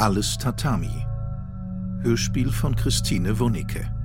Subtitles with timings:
[0.00, 1.04] Alles Tatami.
[2.02, 3.97] Hörspiel von Christine Wonicke.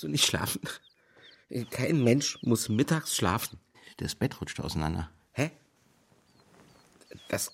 [0.00, 0.62] Kannst du nicht schlafen?
[1.68, 3.58] Kein Mensch muss mittags schlafen.
[3.98, 5.10] Das Bett rutscht auseinander.
[5.32, 5.50] Hä?
[7.28, 7.52] Das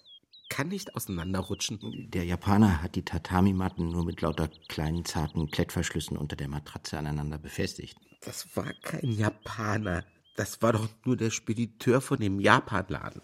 [0.48, 2.08] kann nicht auseinanderrutschen.
[2.12, 7.38] Der Japaner hat die Tatami-Matten nur mit lauter kleinen, zarten Klettverschlüssen unter der Matratze aneinander
[7.38, 7.98] befestigt.
[8.20, 10.04] Das war kein Japaner.
[10.36, 13.22] Das war doch nur der Spediteur von dem Japanladen.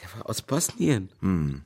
[0.00, 1.10] Der war aus Bosnien.
[1.18, 1.64] Hm.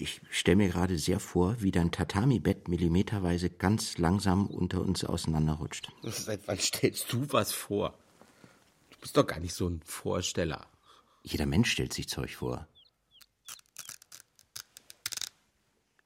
[0.00, 5.92] Ich stelle mir gerade sehr vor, wie dein Tatami-Bett millimeterweise ganz langsam unter uns auseinanderrutscht.
[6.02, 7.98] Seit wann stellst du was vor?
[8.92, 10.66] Du bist doch gar nicht so ein Vorsteller.
[11.22, 12.66] Jeder Mensch stellt sich Zeug vor.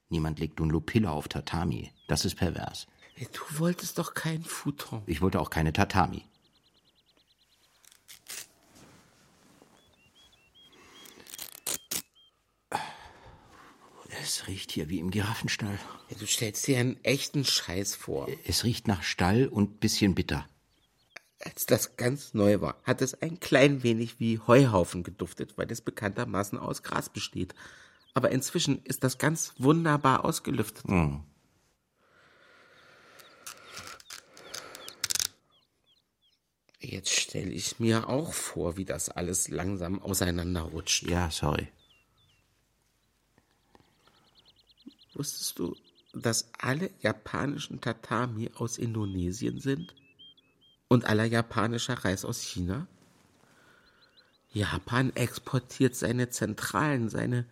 [0.09, 1.93] Niemand legt Dunlopille auf Tatami.
[2.09, 2.87] Das ist pervers.
[3.17, 5.03] Du wolltest doch kein Futon.
[5.05, 6.25] Ich wollte auch keine Tatami.
[14.25, 15.77] Es riecht hier wie im Giraffenstall.
[16.19, 18.27] Du stellst dir einen echten Scheiß vor.
[18.47, 20.49] Es riecht nach Stall und bisschen bitter.
[21.41, 25.81] Als das ganz neu war, hat es ein klein wenig wie Heuhaufen geduftet, weil es
[25.81, 27.53] bekanntermaßen aus Gras besteht.
[28.15, 30.85] Aber inzwischen ist das ganz wunderbar ausgelüftet.
[30.87, 31.23] Hm.
[36.79, 41.03] Jetzt stelle ich mir auch vor, wie das alles langsam auseinanderrutscht.
[41.03, 41.67] Ja, sorry.
[45.15, 45.75] Wusstest du,
[46.13, 49.95] dass alle japanischen Tatami aus Indonesien sind?
[50.87, 52.87] Und aller japanischer Reis aus China?
[54.51, 57.45] Japan exportiert seine Zentralen, seine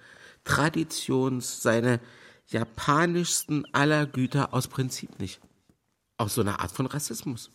[0.43, 1.99] Traditions, seine
[2.47, 5.41] japanischsten aller Güter aus Prinzip nicht.
[6.17, 7.49] Aus so einer Art von Rassismus.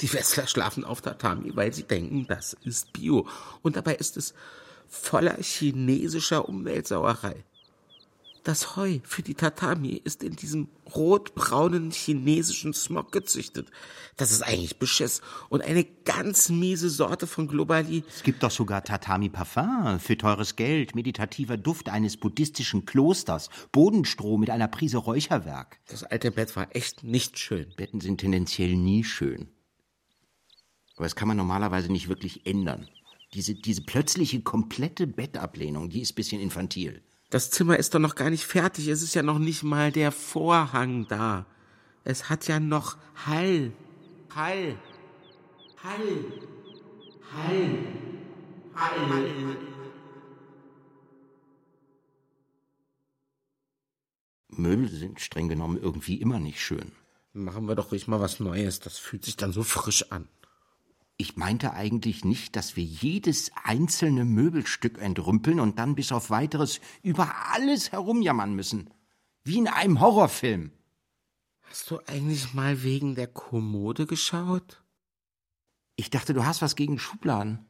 [0.00, 3.28] Die Westler schlafen auf Tatami, weil sie denken, das ist Bio.
[3.62, 4.34] Und dabei ist es
[4.88, 7.44] voller chinesischer Umweltsauerei.
[8.44, 13.70] Das Heu für die Tatami ist in diesem rotbraunen chinesischen Smog gezüchtet.
[14.16, 18.02] Das ist eigentlich Beschiss und eine ganz miese Sorte von Globali.
[18.08, 24.38] Es gibt doch sogar Tatami Parfum für teures Geld, meditativer Duft eines buddhistischen Klosters, Bodenstroh
[24.38, 25.78] mit einer Prise Räucherwerk.
[25.86, 27.72] Das alte Bett war echt nicht schön.
[27.76, 29.48] Betten sind tendenziell nie schön.
[30.96, 32.88] Aber das kann man normalerweise nicht wirklich ändern.
[33.34, 37.02] Diese, diese plötzliche, komplette Bettablehnung, die ist ein bisschen infantil.
[37.32, 38.88] Das Zimmer ist doch noch gar nicht fertig.
[38.88, 41.46] Es ist ja noch nicht mal der Vorhang da.
[42.04, 43.72] Es hat ja noch Hall.
[44.34, 44.76] Hall.
[45.82, 46.24] Hall.
[47.32, 47.78] Hall.
[48.74, 49.56] Hall.
[54.48, 56.92] Möbel sind streng genommen irgendwie immer nicht schön.
[57.32, 58.80] Machen wir doch ruhig mal was Neues.
[58.80, 60.28] Das fühlt sich dann so frisch an.
[61.16, 66.80] Ich meinte eigentlich nicht, dass wir jedes einzelne Möbelstück entrümpeln und dann bis auf weiteres
[67.02, 68.90] über alles herumjammern müssen.
[69.44, 70.72] Wie in einem Horrorfilm.
[71.62, 74.82] Hast du eigentlich mal wegen der Kommode geschaut?
[75.96, 77.66] Ich dachte, du hast was gegen Schubladen.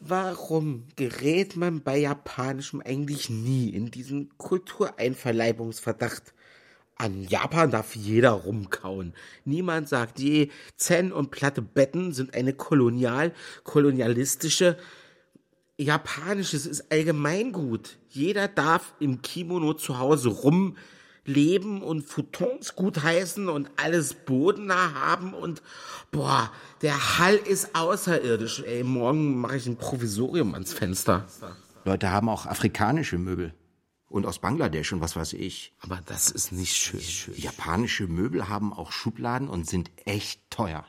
[0.00, 6.32] Warum gerät man bei Japanischem eigentlich nie in diesen Kultureinverleibungsverdacht?
[7.00, 9.14] An Japan darf jeder rumkauen.
[9.46, 13.32] Niemand sagt je, Zen und platte Betten sind eine kolonial,
[13.64, 14.76] kolonialistische,
[15.78, 17.96] japanisches ist Allgemeingut.
[18.10, 25.62] Jeder darf im Kimono zu Hause rumleben und Futons gutheißen und alles bodennah haben und
[26.10, 26.52] boah,
[26.82, 28.62] der Hall ist außerirdisch.
[28.66, 31.26] Ey, morgen mache ich ein Provisorium ans Fenster.
[31.86, 33.54] Leute haben auch afrikanische Möbel.
[34.10, 35.72] Und aus Bangladesch und was weiß ich.
[35.78, 37.00] Aber das ist nicht schön.
[37.36, 40.84] Japanische Möbel haben auch Schubladen und sind echt teuer.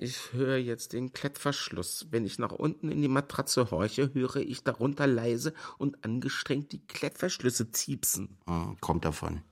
[0.00, 2.06] Ich höre jetzt den Klettverschluss.
[2.10, 6.86] Wenn ich nach unten in die Matratze horche, höre ich darunter leise und angestrengt die
[6.86, 8.38] Klettverschlüsse ziepsen.
[8.46, 9.42] Hm, Kommt davon.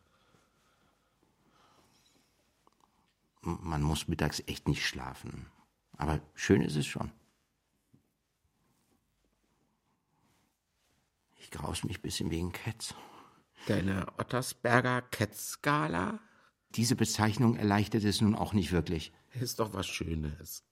[3.41, 5.47] Man muss mittags echt nicht schlafen.
[5.97, 7.11] Aber schön ist es schon.
[11.35, 12.95] Ich graus mich ein bisschen wegen Cats.
[13.67, 16.21] Deine Ottersberger Kettskala
[16.77, 19.13] Diese Bezeichnung erleichtert es nun auch nicht wirklich.
[19.41, 20.63] ist doch was Schönes.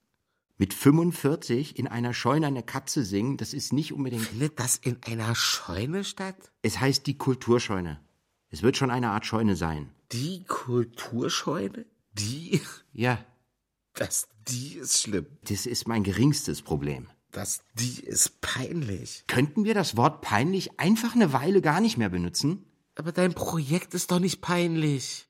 [0.56, 4.22] Mit 45 in einer Scheune eine Katze singen, das ist nicht unbedingt.
[4.26, 6.36] Findet das in einer Scheune statt?
[6.62, 8.00] Es heißt die Kulturscheune.
[8.50, 9.90] Es wird schon eine Art Scheune sein.
[10.12, 11.86] Die Kulturscheune?
[12.12, 12.60] Die?
[12.92, 13.18] Ja,
[13.94, 15.26] Das die ist schlimm.
[15.48, 17.08] das ist mein geringstes Problem.
[17.32, 19.24] Das die ist peinlich.
[19.26, 22.64] Könnten wir das Wort peinlich einfach eine Weile gar nicht mehr benutzen?
[22.94, 25.26] Aber dein Projekt ist doch nicht peinlich.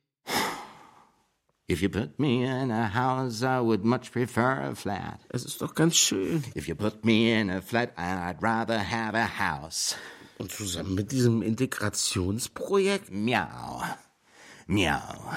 [1.66, 5.20] If you put me in a house, I would much prefer a flat.
[5.30, 6.44] Es ist doch ganz schön.
[6.54, 9.96] If you put me in a flat, I'd rather have a house.
[10.36, 13.10] Und zusammen mit diesem Integrationsprojekt?
[13.10, 13.82] Miau.
[14.66, 15.32] Miau.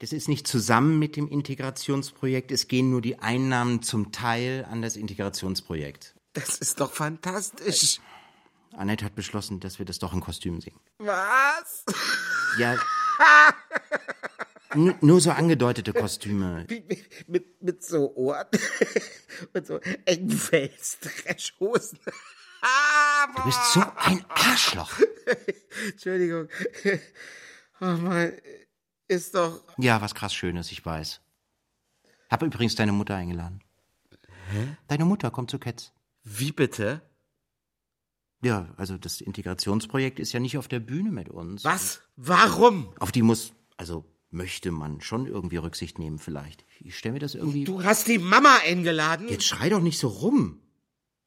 [0.00, 4.82] Das ist nicht zusammen mit dem Integrationsprojekt, es gehen nur die Einnahmen zum Teil an
[4.82, 6.14] das Integrationsprojekt.
[6.34, 7.98] Das ist doch fantastisch.
[8.72, 10.80] Annette hat beschlossen, dass wir das doch in Kostüm singen.
[10.98, 11.84] Was?
[12.58, 12.76] Ja.
[14.74, 16.66] N nur so angedeutete Kostüme.
[16.68, 18.46] Mit, mit, mit so Ohren
[19.54, 21.98] und so engen Fels-Dreschhosen.
[23.36, 24.92] Du bist so ein Arschloch.
[25.90, 26.48] Entschuldigung.
[27.80, 28.32] Oh Mann,
[29.08, 29.64] ist doch.
[29.78, 31.20] Ja, was krass Schönes, ich weiß.
[32.30, 33.62] Hab übrigens deine Mutter eingeladen.
[34.50, 34.76] Hä?
[34.86, 35.92] Deine Mutter kommt zu Cats.
[36.22, 37.02] Wie bitte?
[38.42, 41.64] Ja, also das Integrationsprojekt ist ja nicht auf der Bühne mit uns.
[41.64, 42.02] Was?
[42.16, 42.92] Warum?
[42.98, 46.64] Auf die muss, also möchte man schon irgendwie Rücksicht nehmen vielleicht.
[46.80, 47.64] Ich stelle mir das irgendwie...
[47.64, 49.28] Du hast die Mama eingeladen?
[49.28, 50.60] Jetzt schrei doch nicht so rum.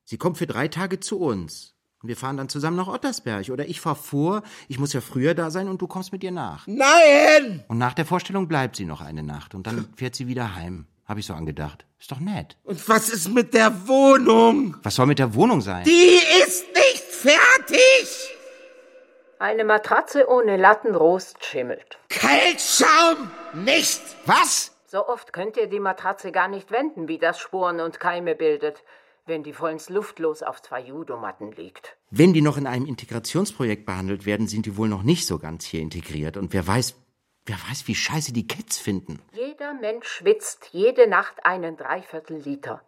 [0.04, 1.75] Sie kommt für drei Tage zu uns.
[2.02, 3.50] Und wir fahren dann zusammen nach Ottersberg.
[3.50, 6.31] Oder ich fahr vor, ich muss ja früher da sein und du kommst mit ihr
[6.31, 6.68] nach.
[6.68, 7.63] Nein!
[7.68, 9.56] Und nach der Vorstellung bleibt sie noch eine Nacht.
[9.56, 10.86] Und dann fährt sie wieder heim.
[11.06, 11.86] Hab ich so angedacht.
[12.00, 12.58] Ist doch nett.
[12.63, 14.78] Und was ist mit der Wohnung?
[14.84, 15.86] Was soll mit der Wohnung sein?
[15.86, 18.35] Die ist nicht fertig!
[19.40, 22.00] Eine Matratze ohne Lattenrost schimmelt.
[22.10, 24.02] Kaltschaum nicht!
[24.26, 24.72] Was?
[24.88, 28.82] So oft könnt ihr die Matratze gar nicht wenden, wie das Sporen und Keime bildet,
[29.26, 31.98] wenn die vollends luftlos auf zwei Judomatten liegt.
[32.12, 35.66] Wenn die noch in einem Integrationsprojekt behandelt werden, sind die wohl noch nicht so ganz
[35.66, 36.38] hier integriert.
[36.38, 36.96] Und wer weiß,
[37.46, 39.22] wer weiß, wie scheiße die Cats finden.
[39.34, 42.82] Jeder Mensch schwitzt jede Nacht einen Dreiviertel Liter.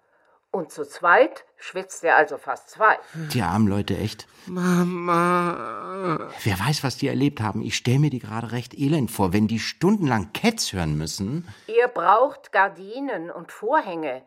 [0.57, 2.97] Und zu zweit schwitzt er also fast zwei.
[3.31, 4.25] Die armen Leute, echt.
[4.47, 6.31] Mama.
[6.43, 7.61] Wer weiß, was die erlebt haben.
[7.61, 11.47] Ich stelle mir die gerade recht elend vor, wenn die stundenlang Cats hören müssen.
[11.67, 14.23] Ihr braucht Gardinen und Vorhänge.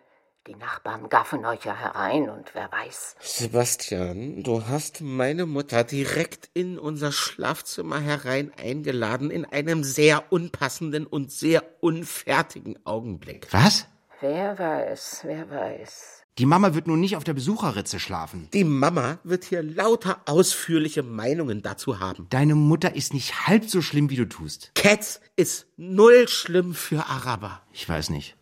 [0.47, 3.17] Die Nachbarn gaffen euch ja herein und wer weiß.
[3.19, 11.09] Sebastian, du hast meine Mutter direkt in unser Schlafzimmer herein eingeladen in einem sehr unpassenden
[11.09, 13.49] und sehr unfertigen Augenblick.
[13.51, 13.89] Was?
[14.21, 16.20] Wer weiß, wer weiß.
[16.39, 18.49] Die Mama wird nun nicht auf der Besucherritze schlafen.
[18.55, 22.27] Die Mama wird hier lauter ausführliche Meinungen dazu haben.
[22.31, 24.71] Deine Mutter ist nicht halb so schlimm, wie du tust.
[24.75, 27.63] Cats ist null schlimm für Araber.
[27.73, 28.37] Ich weiß nicht.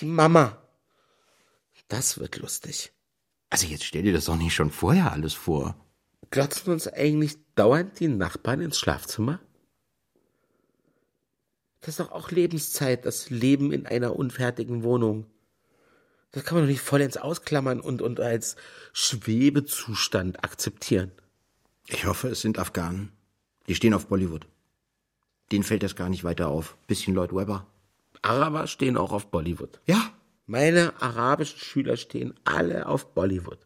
[0.00, 0.58] Die Mama.
[1.88, 2.92] Das wird lustig.
[3.50, 5.76] Also jetzt stell dir das doch nicht schon vorher alles vor.
[6.30, 9.40] Glotzen uns eigentlich dauernd die Nachbarn ins Schlafzimmer?
[11.80, 15.26] Das ist doch auch Lebenszeit, das Leben in einer unfertigen Wohnung.
[16.32, 18.56] Das kann man doch nicht vollends ausklammern und, und als
[18.92, 21.12] Schwebezustand akzeptieren.
[21.88, 23.12] Ich hoffe, es sind Afghanen.
[23.68, 24.46] Die stehen auf Bollywood.
[25.52, 26.76] Denen fällt das gar nicht weiter auf.
[26.86, 27.66] Bisschen Lloyd Webber.
[28.22, 29.80] Araber stehen auch auf Bollywood.
[29.86, 30.12] Ja.
[30.46, 33.58] Meine arabischen Schüler stehen alle auf Bollywood.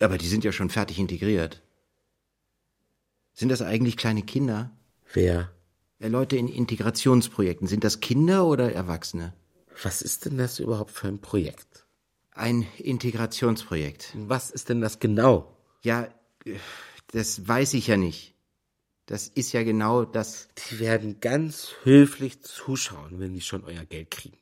[0.00, 1.62] Aber die sind ja schon fertig integriert.
[3.32, 4.70] Sind das eigentlich kleine Kinder?
[5.12, 5.52] Wer?
[6.00, 7.68] Leute in Integrationsprojekten.
[7.68, 9.34] Sind das Kinder oder Erwachsene?
[9.82, 11.85] Was ist denn das überhaupt für ein Projekt?
[12.36, 14.12] Ein Integrationsprojekt.
[14.14, 15.56] Was ist denn das genau?
[15.82, 16.06] Ja,
[17.12, 18.34] das weiß ich ja nicht.
[19.06, 20.48] Das ist ja genau das.
[20.68, 24.36] Die werden ganz höflich zuschauen, wenn die schon euer Geld kriegen.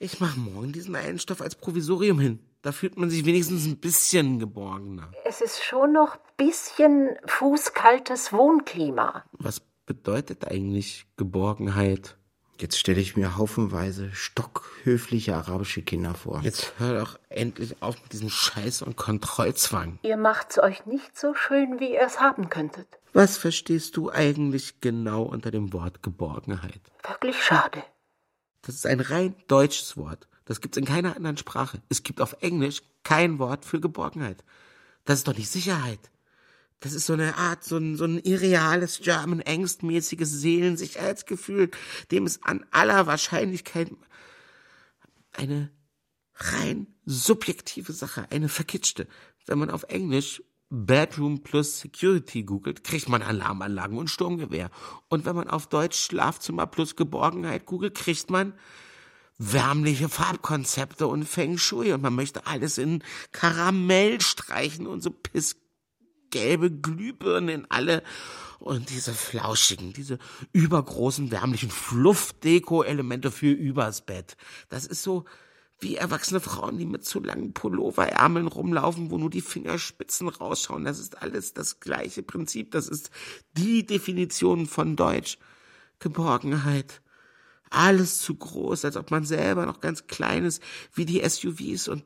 [0.00, 2.40] Ich mache morgen diesen einen Stoff als Provisorium hin.
[2.62, 5.12] Da fühlt man sich wenigstens ein bisschen geborgener.
[5.24, 9.24] Es ist schon noch bisschen fußkaltes Wohnklima.
[9.30, 12.16] Was bedeutet eigentlich Geborgenheit?
[12.60, 16.42] Jetzt stelle ich mir haufenweise stockhöfliche arabische Kinder vor.
[16.42, 19.98] Jetzt hör doch endlich auf mit diesem Scheiß und Kontrollzwang.
[20.02, 22.86] Ihr macht's euch nicht so schön, wie ihr es haben könntet.
[23.14, 26.80] Was verstehst du eigentlich genau unter dem Wort Geborgenheit?
[27.08, 27.82] Wirklich schade.
[28.60, 30.28] Das ist ein rein deutsches Wort.
[30.44, 31.80] Das gibt's in keiner anderen Sprache.
[31.88, 34.44] Es gibt auf Englisch kein Wort für Geborgenheit.
[35.06, 36.10] Das ist doch nicht Sicherheit.
[36.80, 41.70] Das ist so eine Art, so ein, so ein irreales, German Angstmäßiges Seelensicherheitsgefühl,
[42.10, 43.90] dem es an aller Wahrscheinlichkeit
[45.32, 45.70] eine
[46.34, 49.06] rein subjektive Sache, eine verkitschte.
[49.46, 54.70] Wenn man auf Englisch Bedroom plus Security googelt, kriegt man Alarmanlagen und Sturmgewehr.
[55.08, 58.54] Und wenn man auf Deutsch Schlafzimmer plus Geborgenheit googelt, kriegt man
[59.36, 65.10] wärmliche Farbkonzepte und Feng Shui und man möchte alles in Karamell streichen und so
[66.30, 68.02] pissgelbe Glühbirnen in alle
[68.58, 70.18] und diese flauschigen, diese
[70.52, 74.36] übergroßen wärmlichen Fluff-Deko-Elemente für übers Bett.
[74.68, 75.24] Das ist so
[75.78, 80.84] wie erwachsene Frauen, die mit zu langen Pulloverärmeln rumlaufen, wo nur die Fingerspitzen rausschauen.
[80.84, 82.70] Das ist alles das gleiche Prinzip.
[82.72, 83.10] Das ist
[83.56, 85.38] die Definition von Deutsch.
[85.98, 87.00] Geborgenheit.
[87.70, 92.04] Alles zu groß, als ob man selber noch ganz klein ist, wie die SUVs und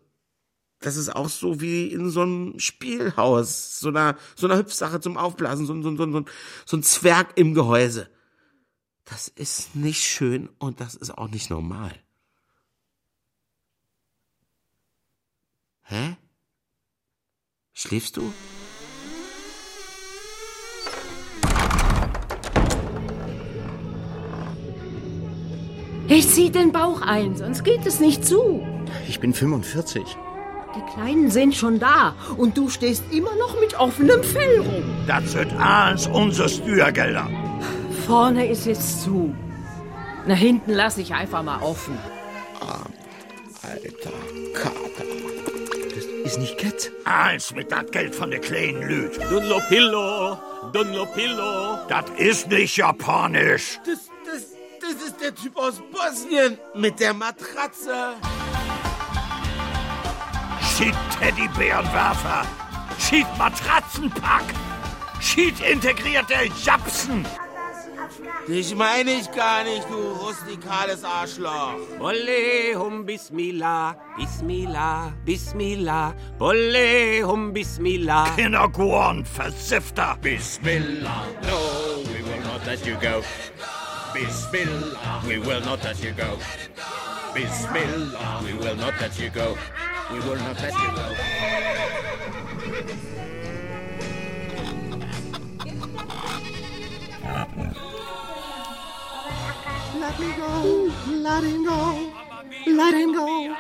[0.85, 5.17] das ist auch so wie in so einem Spielhaus, so einer, so einer Hüpfsache zum
[5.17, 6.25] Aufblasen, so, so, so, so,
[6.67, 8.11] so ein Zwerg im Gehäuse.
[9.07, 11.95] Das ist nicht schön und das ist auch nicht normal.
[15.85, 16.17] Hä?
[17.73, 18.33] Schläfst du?
[26.09, 28.67] Ich zieh den Bauch ein, sonst geht es nicht zu.
[29.09, 30.19] Ich bin 45.
[30.77, 34.85] Die Kleinen sind schon da und du stehst immer noch mit offenem Fell rum.
[35.07, 37.29] Das sind alles unsere Steuergelder.
[38.07, 39.35] Vorne ist jetzt zu.
[40.27, 41.97] Na, hinten lasse ich einfach mal offen.
[43.63, 44.11] Alter
[44.55, 45.05] Kater.
[45.95, 46.91] Das ist nicht Cat.
[47.05, 49.19] Eins mit das Geld von der kleinen Lüt.
[49.31, 50.39] Dunlopillo,
[50.73, 51.79] Dunlopillo.
[51.89, 53.81] Das ist nicht japanisch.
[53.87, 54.43] Das, das,
[54.81, 58.15] das ist der Typ aus Bosnien mit der Matratze.
[60.77, 62.45] Schied Teddybärenwerfer.
[62.99, 64.43] Schied Matratzenpack.
[65.21, 67.25] Schied integrierte Japsen.
[68.49, 71.77] Dich meine ich gar nicht, du rustikales Arschloch.
[71.99, 76.13] Bolle hum Bismillah, Bismillah, Bismillah.
[76.39, 78.35] Bolle hum Bismillah.
[78.37, 80.17] Kindergorn, Versifter.
[80.23, 83.23] Bismillah, no, we will not let you go.
[84.13, 86.37] Bismillah, we will not let you go.
[87.33, 89.57] Bismillah, we will not let you go.
[90.15, 91.25] We will not let you go.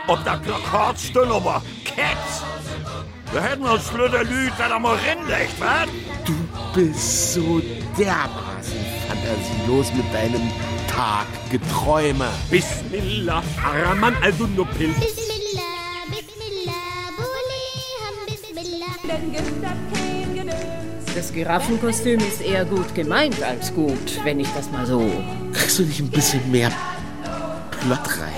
[0.06, 2.42] Ob das Plakat stehen aber Cats.
[3.32, 5.88] Wir hätten uns Lüder Lüd, wer da mal rinlegt, was?
[6.25, 6.34] Du
[6.73, 7.61] bist so
[7.99, 10.52] dermaßen fantasielos mit deinem
[10.88, 12.28] Taggeträume.
[12.50, 14.88] Bismillah, Araman al-Dunlopil.
[14.88, 15.24] Bismillah,
[21.14, 25.00] Das Giraffenkostüm ist eher gut gemeint als gut, wenn ich das mal so.
[25.52, 26.73] Kriegst du nicht ein bisschen mehr
[27.70, 28.32] Plot rein?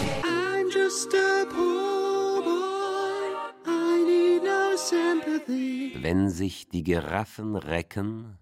[6.03, 8.39] Wenn sich die Giraffen recken,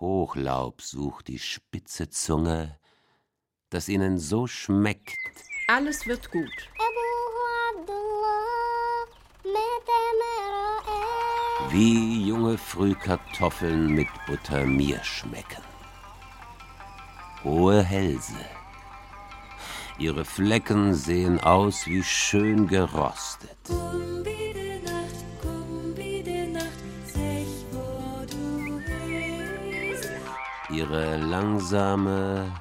[0.00, 2.78] Hochlaub sucht die spitze Zunge,
[3.70, 5.16] das ihnen so schmeckt,
[5.68, 6.68] Alles wird gut.
[11.74, 15.64] Wie junge Frühkartoffeln mit Butter mir schmecken.
[17.42, 18.44] Hohe Hälse.
[19.98, 23.58] Ihre Flecken sehen aus wie schön gerostet.
[30.70, 32.52] Ihre langsame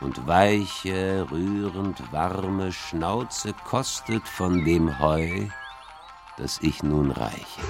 [0.00, 5.48] und weiche, rührend warme Schnauze kostet von dem Heu,
[6.36, 7.60] das ich nun reiche.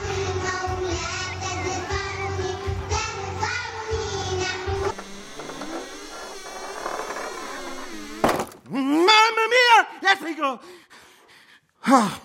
[11.82, 12.20] Ha.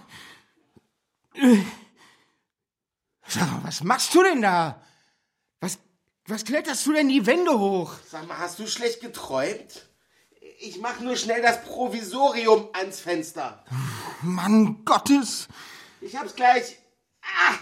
[3.28, 4.82] Sag mal, was machst du denn da?
[5.60, 5.78] Was,
[6.26, 7.94] was kletterst du denn die Wände hoch?
[8.10, 9.86] Sag mal, hast du schlecht geträumt?
[10.60, 13.64] Ich mach nur schnell das Provisorium ans Fenster.
[14.22, 15.48] Mann Gottes!
[16.02, 16.78] Ich hab's gleich.
[17.22, 17.56] Ah,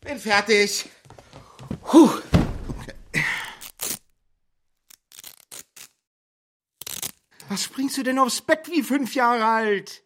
[0.00, 0.88] bin fertig.
[1.82, 2.19] Puh.
[7.50, 10.04] Was springst du denn aufs Bett wie fünf Jahre alt?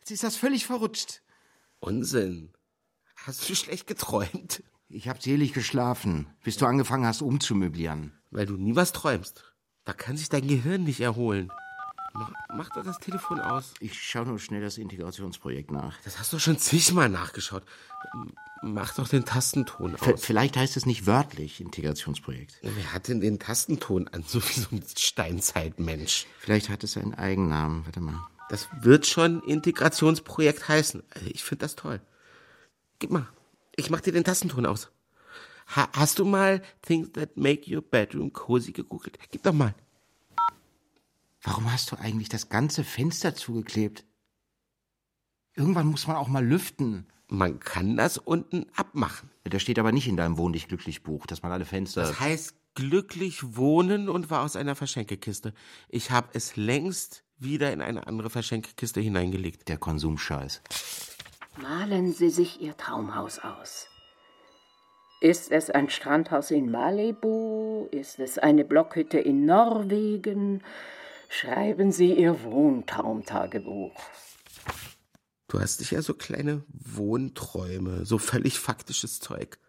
[0.00, 1.22] Jetzt ist das völlig verrutscht.
[1.78, 2.52] Unsinn.
[3.14, 4.64] Hast du schlecht geträumt?
[4.88, 8.18] Ich hab selig geschlafen, bis du angefangen hast umzumöblieren.
[8.32, 9.54] Weil du nie was träumst.
[9.84, 11.52] Da kann sich dein Gehirn nicht erholen.
[12.12, 13.74] Mach, doch das Telefon aus.
[13.80, 15.96] Ich schau nur schnell das Integrationsprojekt nach.
[16.04, 17.62] Das hast du schon zigmal nachgeschaut.
[18.62, 20.24] Mach doch den Tastenton V aus.
[20.24, 22.58] vielleicht heißt es nicht wörtlich Integrationsprojekt.
[22.62, 24.24] Wer hat denn den Tastenton an?
[24.26, 26.26] So wie so ein Steinzeitmensch.
[26.38, 27.86] Vielleicht hat es einen Eigennamen.
[27.86, 28.26] Warte mal.
[28.48, 31.02] Das wird schon Integrationsprojekt heißen.
[31.10, 32.00] Also ich finde das toll.
[32.98, 33.28] Gib mal.
[33.76, 34.90] Ich mach dir den Tastenton aus.
[35.76, 39.18] Ha hast du mal Things that make your bedroom cozy gegoogelt?
[39.30, 39.74] Gib doch mal.
[41.42, 44.04] Warum hast du eigentlich das ganze Fenster zugeklebt?
[45.54, 47.06] Irgendwann muss man auch mal lüften.
[47.28, 49.30] Man kann das unten abmachen.
[49.44, 52.02] Da steht aber nicht in deinem Wohn dich glücklich Buch, dass man alle Fenster.
[52.02, 55.54] Das heißt glücklich wohnen und war aus einer Verschenkekiste.
[55.88, 59.68] Ich habe es längst wieder in eine andere Verschenkekiste hineingelegt.
[59.68, 60.62] Der Konsumscheiß.
[61.60, 63.86] Malen Sie sich Ihr Traumhaus aus.
[65.20, 67.86] Ist es ein Strandhaus in Malibu?
[67.90, 70.62] Ist es eine Blockhütte in Norwegen?
[71.32, 73.94] Schreiben Sie Ihr Wohntraumtagebuch.
[75.46, 79.60] Du hast dich ja so kleine Wohnträume, so völlig faktisches Zeug.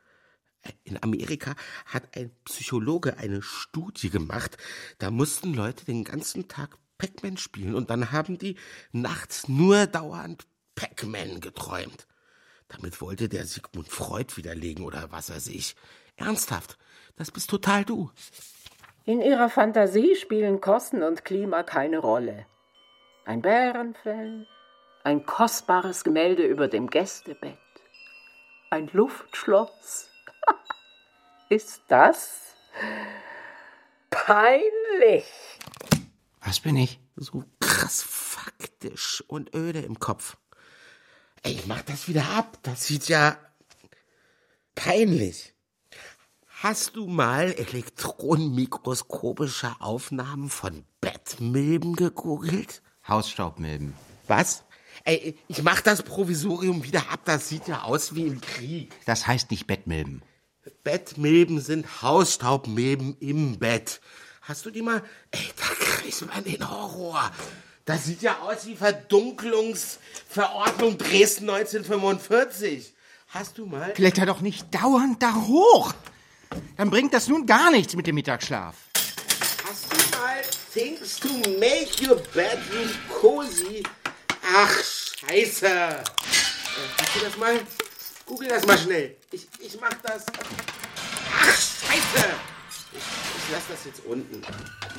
[0.83, 1.53] In Amerika
[1.85, 4.57] hat ein Psychologe eine Studie gemacht.
[4.97, 8.57] Da mussten Leute den ganzen Tag Pac-Man spielen und dann haben die
[8.91, 12.07] nachts nur dauernd Pac-Man geträumt.
[12.69, 15.75] Damit wollte der Sigmund Freud widerlegen oder was weiß ich.
[16.15, 16.79] Ernsthaft,
[17.17, 18.09] das bist total du.
[19.03, 22.45] In Ihrer Fantasie spielen Kosten und Klima keine Rolle.
[23.25, 24.47] Ein Bärenfell,
[25.03, 27.57] ein kostbares Gemälde über dem Gästebett,
[28.69, 30.07] ein Luftschloss.
[31.49, 32.55] Ist das
[34.11, 35.25] peinlich?
[36.45, 36.99] Was bin ich?
[37.15, 40.37] So krass faktisch und öde im Kopf.
[41.41, 42.59] Ey, mach das wieder ab.
[42.61, 43.35] Das sieht ja
[44.75, 45.55] peinlich.
[46.63, 52.83] Hast du mal elektronenmikroskopische Aufnahmen von Bettmilben gegoogelt?
[53.07, 53.95] Hausstaubmilben.
[54.27, 54.63] Was?
[55.03, 57.21] Ey, ich mach das Provisorium wieder ab.
[57.25, 58.93] Das sieht ja aus wie im Krieg.
[59.07, 60.21] Das heißt nicht Bettmilben.
[60.83, 63.99] Bettmilben sind Hausstaubmilben im Bett.
[64.41, 65.01] Hast du die mal?
[65.31, 67.31] Ey, da kriegt man den Horror.
[67.85, 72.93] Das sieht ja aus wie Verdunklungsverordnung Dresden 1945.
[73.29, 73.93] Hast du mal?
[73.93, 75.95] Kletter doch nicht dauernd da hoch.
[76.77, 78.75] Dann bringt das nun gar nichts mit dem Mittagsschlaf.
[79.67, 80.41] Hast du mal
[80.73, 81.27] Things to
[81.59, 83.83] make your bedroom cozy?
[84.53, 85.67] Ach, scheiße.
[85.67, 86.03] Äh,
[86.99, 87.59] Hast du das mal?
[88.25, 89.15] Google das mal schnell.
[89.31, 90.25] Ich, ich mach das.
[91.39, 92.29] Ach, scheiße.
[92.93, 94.41] Ich, ich lass das jetzt unten.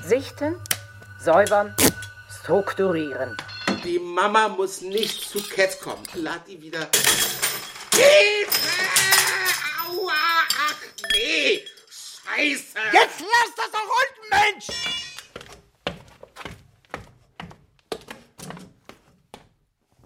[0.07, 0.57] Sichten,
[1.21, 1.75] säubern,
[2.43, 3.37] strukturieren.
[3.85, 6.03] Die Mama muss nicht zu Cat kommen.
[6.15, 6.89] Lad die wieder.
[7.93, 8.61] Hilfe!
[9.89, 10.13] Aua!
[10.69, 10.82] Ach
[11.13, 11.65] nee!
[11.89, 12.79] Scheiße!
[12.93, 14.67] Jetzt lass das doch unten, Mensch!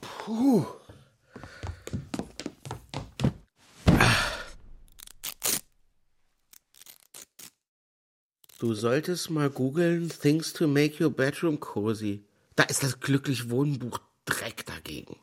[0.00, 0.66] Puh.
[8.58, 12.24] Du solltest mal googeln Things to make your bedroom cozy.
[12.56, 15.16] Da ist das glücklich Wohnbuch Dreck dagegen.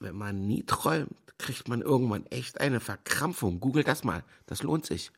[0.00, 3.60] Wenn man nie träumt, kriegt man irgendwann echt eine Verkrampfung.
[3.60, 5.12] Google das mal, das lohnt sich.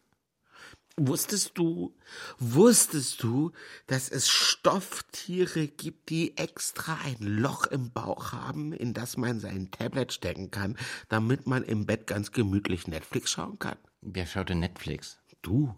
[0.98, 1.94] Wusstest du,
[2.38, 3.52] wusstest du,
[3.86, 9.70] dass es Stofftiere gibt, die extra ein Loch im Bauch haben, in das man sein
[9.70, 10.76] Tablet stecken kann,
[11.08, 13.78] damit man im Bett ganz gemütlich Netflix schauen kann?
[14.02, 15.18] Wer schaut denn Netflix?
[15.40, 15.74] Du,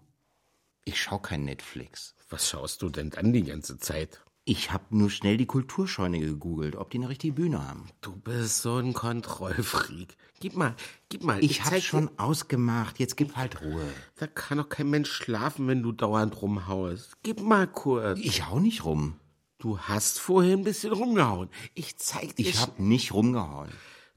[0.83, 2.13] Ich schau kein Netflix.
[2.29, 4.21] was schaust du denn dann die ganze Zeit?
[4.47, 7.87] Ich hab nur schnell die Kulturscheune gegoogelt, ob die eine richtige Bühne haben.
[8.01, 10.15] Du bist so ein Kontrollfreak.
[10.39, 10.75] Gib mal,
[11.09, 11.43] gib mal.
[11.43, 13.81] Ich hab's zeig dir- schon ausgemacht, jetzt gib halt Ruhe.
[14.17, 17.13] Da kann doch kein Mensch schlafen, wenn du dauernd rumhaust.
[17.23, 18.19] Gib mal kurz.
[18.19, 19.15] Ich hau nicht rum.
[19.57, 21.49] Du hast vorhin ein bisschen rumgehauen.
[21.73, 22.47] Ich zeig dir.
[22.47, 23.69] Ich hab nicht rumgehauen.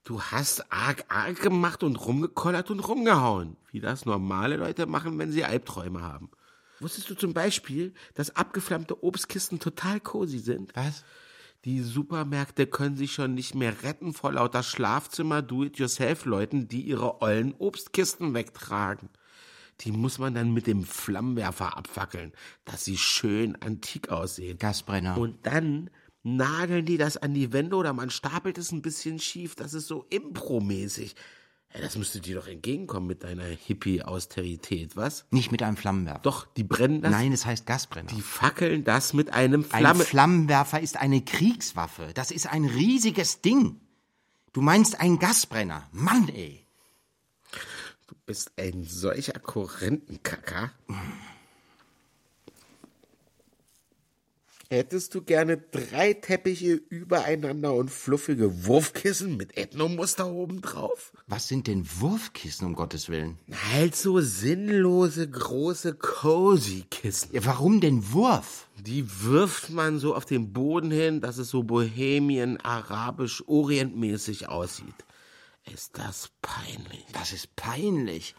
[0.04, 3.56] Du hast arg arg gemacht und rumgekollert und rumgehauen.
[3.70, 6.30] Wie das normale Leute machen, wenn sie Albträume haben.
[6.80, 10.74] Wusstest du zum Beispiel, dass abgeflammte Obstkisten total cozy sind?
[10.74, 11.04] Was?
[11.64, 17.54] Die Supermärkte können sich schon nicht mehr retten vor lauter Schlafzimmer Do-it-yourself-Leuten, die ihre ollen
[17.58, 19.08] Obstkisten wegtragen.
[19.80, 22.32] Die muss man dann mit dem Flammenwerfer abfackeln,
[22.64, 24.58] dass sie schön antik aussehen.
[24.58, 25.18] Gasbrenner.
[25.18, 25.90] Und dann
[26.22, 29.54] nageln die das an die Wände oder man stapelt es ein bisschen schief.
[29.54, 31.14] Das ist so impromäßig.
[31.74, 35.26] Ja, das müsste dir doch entgegenkommen mit deiner Hippie-Austerität, was?
[35.30, 36.20] Nicht mit einem Flammenwerfer.
[36.20, 37.10] Doch, die brennen das.
[37.10, 38.08] Nein, es heißt Gasbrenner.
[38.08, 40.04] Die fackeln das mit einem Ein Flamme.
[40.04, 42.10] Flammenwerfer ist eine Kriegswaffe.
[42.14, 43.80] Das ist ein riesiges Ding.
[44.52, 45.88] Du meinst einen Gasbrenner.
[45.92, 46.64] Mann, ey.
[48.06, 50.72] Du bist ein solcher Korrentenkacker.
[54.70, 61.10] Hättest du gerne drei Teppiche übereinander und fluffige Wurfkissen mit Ethnomuster obendrauf?
[61.26, 63.38] Was sind denn Wurfkissen, um Gottes Willen?
[63.72, 67.30] Halt so sinnlose, große Cozy-Kissen.
[67.32, 68.68] Ja, warum denn Wurf?
[68.78, 75.06] Die wirft man so auf den Boden hin, dass es so bohemien, arabisch, orientmäßig aussieht.
[75.72, 77.06] Ist das peinlich?
[77.14, 78.34] Das ist peinlich.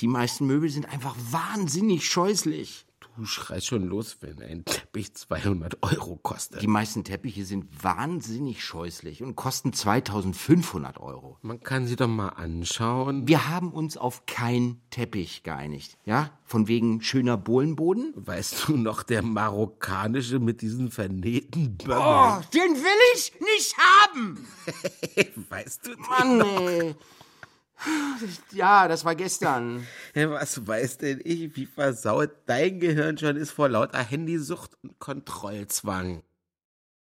[0.00, 2.84] Die meisten Möbel sind einfach wahnsinnig scheußlich.
[3.16, 6.62] Du schreist schon los, wenn ein Teppich 200 Euro kostet.
[6.62, 11.36] Die meisten Teppiche sind wahnsinnig scheußlich und kosten 2500 Euro.
[11.42, 13.28] Man kann sie doch mal anschauen.
[13.28, 15.98] Wir haben uns auf kein Teppich geeinigt.
[16.06, 16.30] Ja?
[16.44, 18.12] Von wegen schöner Bohlenboden?
[18.16, 22.44] Weißt du noch, der marokkanische mit diesen vernähten Oh, Bömmeln?
[22.54, 24.46] den will ich nicht haben!
[25.50, 26.60] weißt du Mann, noch?
[26.68, 26.94] ey.
[28.52, 29.86] Ja, das war gestern.
[30.14, 36.22] Was weiß denn ich, wie versaut dein Gehirn schon ist vor lauter Handysucht und Kontrollzwang?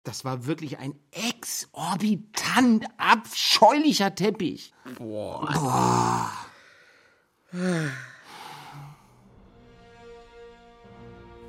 [0.03, 4.73] Das war wirklich ein exorbitant abscheulicher Teppich.
[4.97, 6.29] Boah.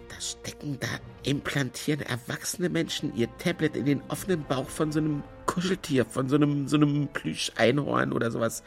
[0.08, 0.86] Da stecken da,
[1.24, 6.34] implantieren erwachsene Menschen ihr Tablet in den offenen Bauch von so einem Kuscheltier, von so
[6.34, 8.64] einem, so einem Plüsch-Einhorn oder sowas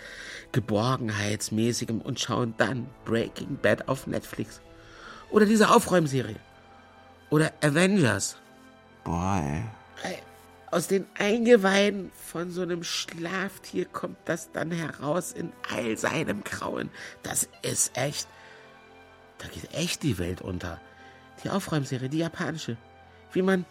[0.53, 4.61] Geborgenheitsmäßigem und schauen dann Breaking Bad auf Netflix.
[5.29, 6.37] Oder diese Aufräumserie.
[7.29, 8.37] Oder Avengers.
[9.03, 9.43] Boah,
[10.03, 10.17] ey.
[10.71, 16.89] Aus den Eingeweiden von so einem Schlaftier kommt das dann heraus in all seinem Grauen.
[17.21, 18.27] Das ist echt.
[19.39, 20.79] Da geht echt die Welt unter.
[21.43, 22.77] Die Aufräumserie, die japanische.
[23.33, 23.65] Wie man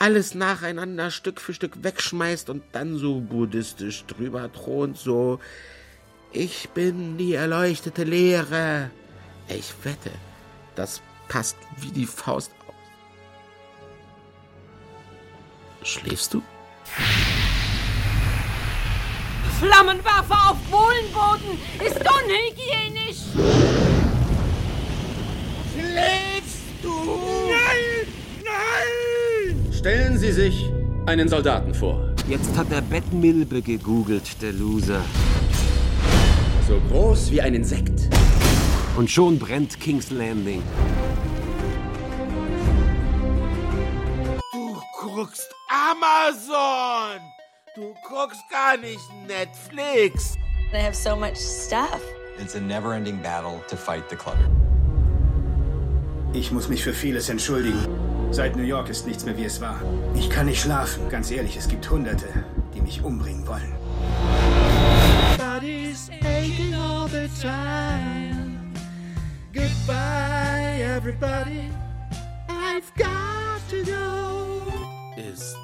[0.00, 5.38] alles nacheinander Stück für Stück wegschmeißt und dann so buddhistisch drüber thront, so.
[6.32, 8.90] Ich bin die erleuchtete Lehre.
[9.48, 10.10] Ich wette,
[10.74, 12.74] das passt wie die Faust auf.
[15.82, 16.42] Schläfst du?
[19.58, 23.18] Flammenwerfer auf Bohlenboden ist unhygienisch.
[25.74, 26.94] Schläfst du?
[27.50, 28.06] Nein!
[28.44, 29.72] Nein!
[29.80, 30.70] Stellen Sie sich
[31.06, 32.14] einen Soldaten vor.
[32.28, 35.00] Jetzt hat er Bettmilbe gegoogelt, der Loser.
[36.68, 38.08] So groß wie ein Insekt.
[38.96, 40.62] Und schon brennt King's Landing.
[44.52, 47.20] Du guckst Amazon!
[47.74, 50.36] Du guckst gar nicht Netflix!
[50.70, 52.00] They have so much stuff.
[52.40, 54.48] It's a never ending battle to fight the clutter.
[56.32, 58.09] Ich muss mich für vieles entschuldigen.
[58.32, 59.80] Seit New York ist nichts mehr wie es war.
[60.14, 61.08] Ich kann nicht schlafen.
[61.08, 62.28] Ganz ehrlich, es gibt Hunderte,
[62.72, 63.74] die mich umbringen wollen.
[65.36, 68.72] Body's aching all the time.
[69.52, 71.70] Goodbye, everybody.
[72.48, 75.20] I've got to go.
[75.20, 75.56] Ist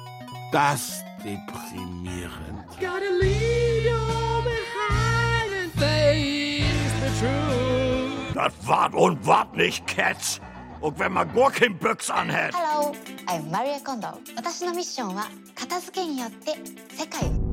[0.51, 2.67] das deprimierend?
[2.81, 6.65] Gotta leave you all behind and face
[7.01, 8.35] the truth.
[8.35, 10.41] Das wart und wart nicht, Cats.
[10.80, 12.54] Und wenn man Gurkenbüchs anhält.
[12.56, 12.94] Hello,
[13.26, 14.18] I'm Maria Kondo.
[14.34, 16.56] 私のミッションは片付けによって
[16.94, 17.52] 世界を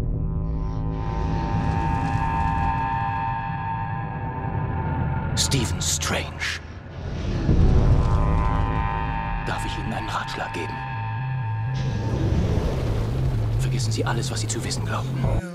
[5.39, 6.59] Stephen Strange.
[9.47, 10.73] Darf ich Ihnen einen Ratschlag geben?
[13.59, 15.52] Vergessen Sie alles, was Sie zu wissen glaubten.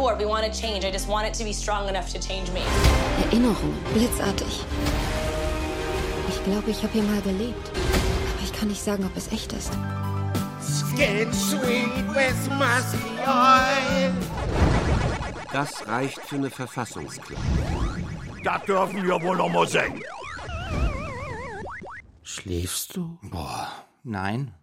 [0.00, 0.18] Board.
[0.18, 0.84] We want to change.
[0.84, 2.62] I just want it to be strong enough to change me.
[3.24, 4.64] Erinnerungen, blitzartig.
[6.28, 7.68] Ich glaube, ich habe hier mal gelebt.
[7.68, 9.72] Aber ich kann nicht sagen, ob es echt ist.
[10.62, 14.12] Skin sweet with musky oil.
[15.52, 17.42] Das reicht für eine Verfassungsklage.
[18.42, 20.02] Das dürfen wir wohl noch mal sehen.
[22.22, 23.18] Schläfst du?
[23.22, 23.68] Boah,
[24.02, 24.54] nein.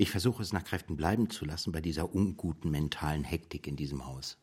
[0.00, 4.06] Ich versuche es nach Kräften bleiben zu lassen bei dieser unguten mentalen Hektik in diesem
[4.06, 4.38] Haus.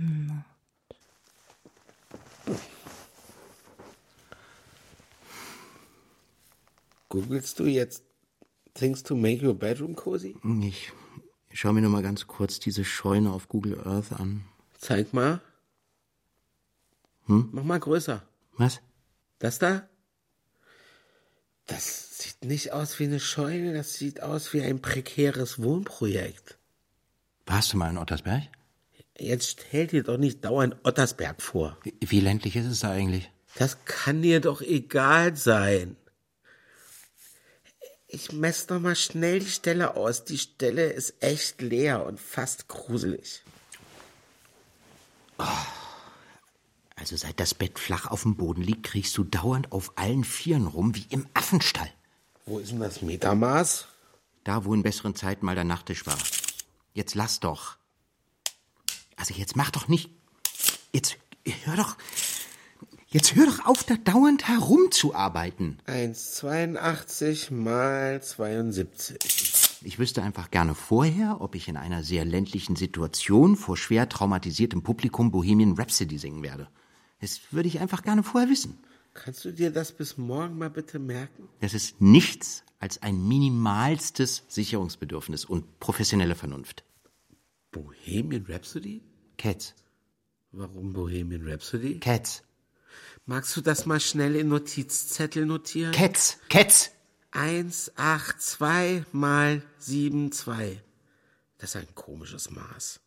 [0.00, 0.44] No.
[7.20, 8.04] Googlest du jetzt
[8.74, 10.36] Things to make your bedroom cozy?
[10.60, 10.92] Ich
[11.52, 14.44] schau mir nur mal ganz kurz diese Scheune auf Google Earth an.
[14.78, 15.40] Zeig mal.
[17.26, 17.48] Hm?
[17.52, 18.22] Mach mal größer.
[18.56, 18.80] Was?
[19.38, 19.88] Das da?
[21.66, 26.56] Das sieht nicht aus wie eine Scheune, das sieht aus wie ein prekäres Wohnprojekt.
[27.46, 28.44] Warst du mal in Ottersberg?
[29.18, 31.76] Jetzt stell dir doch nicht dauernd Ottersberg vor.
[31.82, 33.30] Wie, wie ländlich ist es da eigentlich?
[33.56, 35.96] Das kann dir doch egal sein.
[38.10, 40.24] Ich mess doch mal schnell die Stelle aus.
[40.24, 43.42] Die Stelle ist echt leer und fast gruselig.
[46.96, 50.66] Also seit das Bett flach auf dem Boden liegt, kriegst du dauernd auf allen Vieren
[50.66, 51.92] rum wie im Affenstall.
[52.46, 53.86] Wo ist denn das Metermaß?
[54.42, 56.16] Da, wo in besseren Zeiten mal der Nachttisch war.
[56.94, 57.76] Jetzt lass doch.
[59.16, 60.10] Also jetzt mach doch nicht.
[60.92, 61.18] Jetzt
[61.64, 61.96] hör doch.
[63.18, 65.80] Jetzt hör doch auf, da dauernd herumzuarbeiten.
[65.88, 69.80] 1,82 mal 72.
[69.82, 74.84] Ich wüsste einfach gerne vorher, ob ich in einer sehr ländlichen Situation vor schwer traumatisiertem
[74.84, 76.68] Publikum Bohemian Rhapsody singen werde.
[77.20, 78.78] Das würde ich einfach gerne vorher wissen.
[79.14, 81.48] Kannst du dir das bis morgen mal bitte merken?
[81.58, 86.84] Das ist nichts als ein minimalstes Sicherungsbedürfnis und professionelle Vernunft.
[87.72, 89.02] Bohemian Rhapsody?
[89.36, 89.74] Cats.
[90.52, 91.98] Warum Bohemian Rhapsody?
[91.98, 92.44] Cats.
[93.28, 95.92] Magst du das mal schnell in Notizzettel notieren?
[95.92, 96.38] Cats.
[96.48, 96.92] Cats.
[97.32, 100.80] 182 mal 72.
[101.58, 103.00] Das ist ein komisches Maß.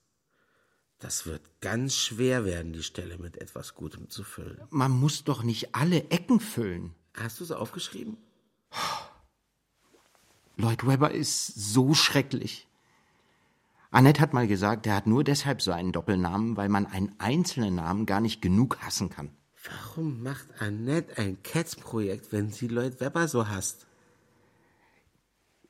[0.99, 4.61] Das wird ganz schwer werden, die Stelle mit etwas Gutem zu füllen.
[4.69, 6.93] Man muss doch nicht alle Ecken füllen.
[7.15, 8.17] Hast du es aufgeschrieben?
[10.55, 12.67] Lloyd Webber ist so schrecklich.
[13.89, 17.73] Annette hat mal gesagt, er hat nur deshalb so einen Doppelnamen, weil man einen einzelnen
[17.73, 19.31] Namen gar nicht genug hassen kann.
[19.63, 23.85] Warum macht Annette ein Cats-Projekt, wenn sie Lloyd Webber so hasst?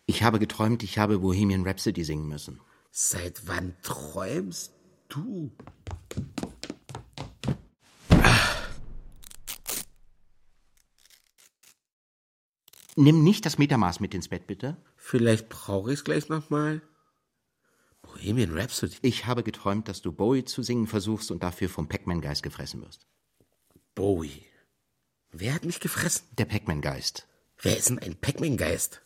[0.05, 2.61] Ich habe geträumt, ich habe Bohemian Rhapsody singen müssen.
[2.91, 4.73] Seit wann träumst
[5.09, 5.51] du?
[12.95, 14.77] Nimm nicht das Metermaß mit ins Bett, bitte.
[14.95, 16.81] Vielleicht brauche ich es gleich nochmal.
[18.01, 18.97] Bohemian Rhapsody.
[19.01, 23.07] Ich habe geträumt, dass du Bowie zu singen versuchst und dafür vom Pac-Man-Geist gefressen wirst.
[23.95, 24.45] Bowie.
[25.31, 26.25] Wer hat mich gefressen?
[26.37, 27.27] Der Pac-Man-Geist.
[27.57, 29.01] Wer ist denn ein Pac-Man-Geist?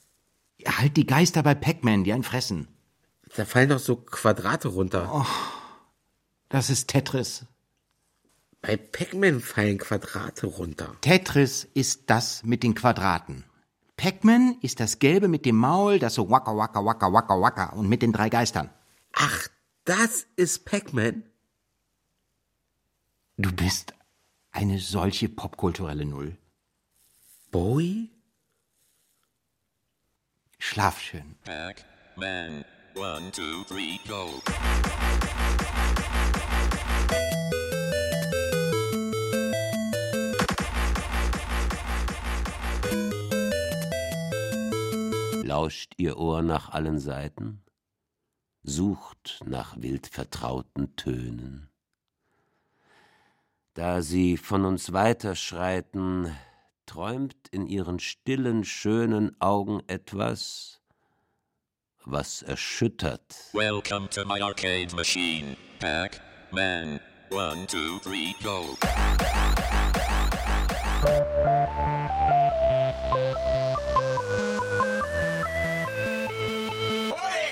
[0.57, 2.67] Ja, halt die Geister bei Pac-Man, die einen fressen.
[3.35, 5.09] Da fallen doch so Quadrate runter.
[5.13, 5.25] Oh,
[6.49, 7.45] das ist Tetris.
[8.61, 10.95] Bei Pac-Man fallen Quadrate runter.
[11.01, 13.43] Tetris ist das mit den Quadraten.
[13.97, 17.87] Pac-Man ist das Gelbe mit dem Maul, das so wacka wacka wacka wacka wacka und
[17.87, 18.69] mit den drei Geistern.
[19.13, 19.47] Ach,
[19.85, 21.23] das ist Pac-Man?
[23.37, 23.93] Du bist
[24.55, 26.37] eine solche popkulturelle Null.
[27.51, 28.09] Bowie?
[30.57, 31.35] Schlaf schön.
[31.43, 32.63] Pac-Man.
[32.95, 34.41] One, two, three, go.
[45.43, 47.61] Lauscht ihr Ohr nach allen Seiten?
[48.63, 51.69] Sucht nach wild vertrauten Tönen.
[53.75, 56.33] Da sie von uns weiterschreiten,
[56.85, 60.79] träumt in ihren stillen, schönen Augen etwas,
[62.05, 63.35] was erschüttert.
[63.51, 65.57] Welcome to my arcade machine.
[65.81, 67.01] Pac-Man.
[67.31, 68.77] One, two, three, go.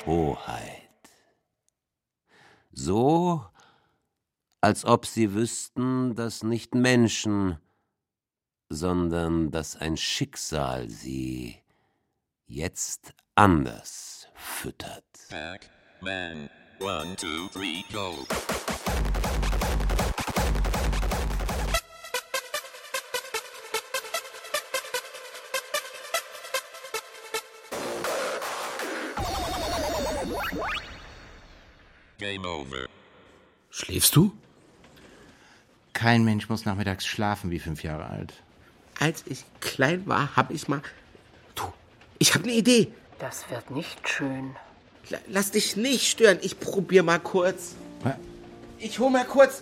[0.06, 0.88] Hoheit.
[2.72, 3.42] So,
[4.64, 7.58] als ob sie wüssten, dass nicht Menschen,
[8.70, 11.58] sondern dass ein Schicksal sie
[12.46, 15.04] jetzt anders füttert.
[15.30, 16.50] Pac-Man.
[16.80, 18.26] One, two, three, go.
[32.18, 32.88] Game over.
[33.70, 34.32] Schläfst du?
[35.94, 38.34] Kein Mensch muss nachmittags schlafen wie fünf Jahre alt.
[39.00, 40.82] Als ich klein war, hab ich mal.
[41.56, 41.64] Du,
[42.20, 42.92] ich hab eine Idee.
[43.20, 44.56] Das wird nicht schön.
[45.10, 46.40] La- Lass dich nicht stören.
[46.42, 47.76] Ich probier mal kurz.
[48.04, 48.16] Was?
[48.80, 49.62] Ich hol mal kurz.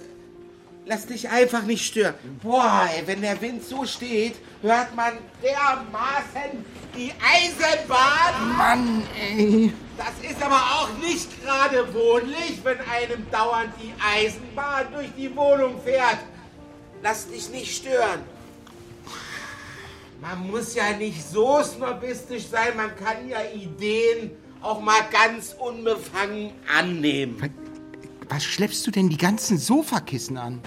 [0.86, 2.16] Lass dich einfach nicht stören.
[2.42, 5.14] Boah, ey, wenn der Wind so steht, hört man
[5.44, 6.66] dermaßen
[6.96, 8.58] die Eisenbahn.
[8.58, 9.72] Mann, ey.
[10.04, 15.80] Das ist aber auch nicht gerade wohnlich, wenn einem dauernd die Eisenbahn durch die Wohnung
[15.84, 16.18] fährt.
[17.04, 18.22] Lass dich nicht stören.
[20.20, 26.52] Man muss ja nicht so snobistisch sein, man kann ja Ideen auch mal ganz unbefangen
[26.76, 27.54] annehmen.
[28.28, 30.62] Was schleppst du denn die ganzen Sofakissen an?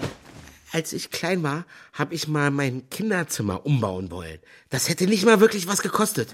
[0.71, 4.39] Als ich klein war, habe ich mal mein Kinderzimmer umbauen wollen.
[4.69, 6.29] Das hätte nicht mal wirklich was gekostet.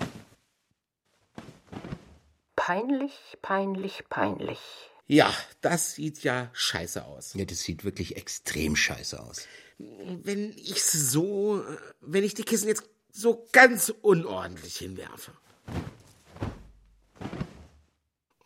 [2.72, 4.60] Peinlich, peinlich, peinlich.
[5.06, 7.34] Ja, das sieht ja scheiße aus.
[7.34, 9.46] Ja, das sieht wirklich extrem scheiße aus.
[9.78, 11.66] Wenn ich so,
[12.00, 15.34] wenn ich die Kissen jetzt so ganz unordentlich hinwerfe.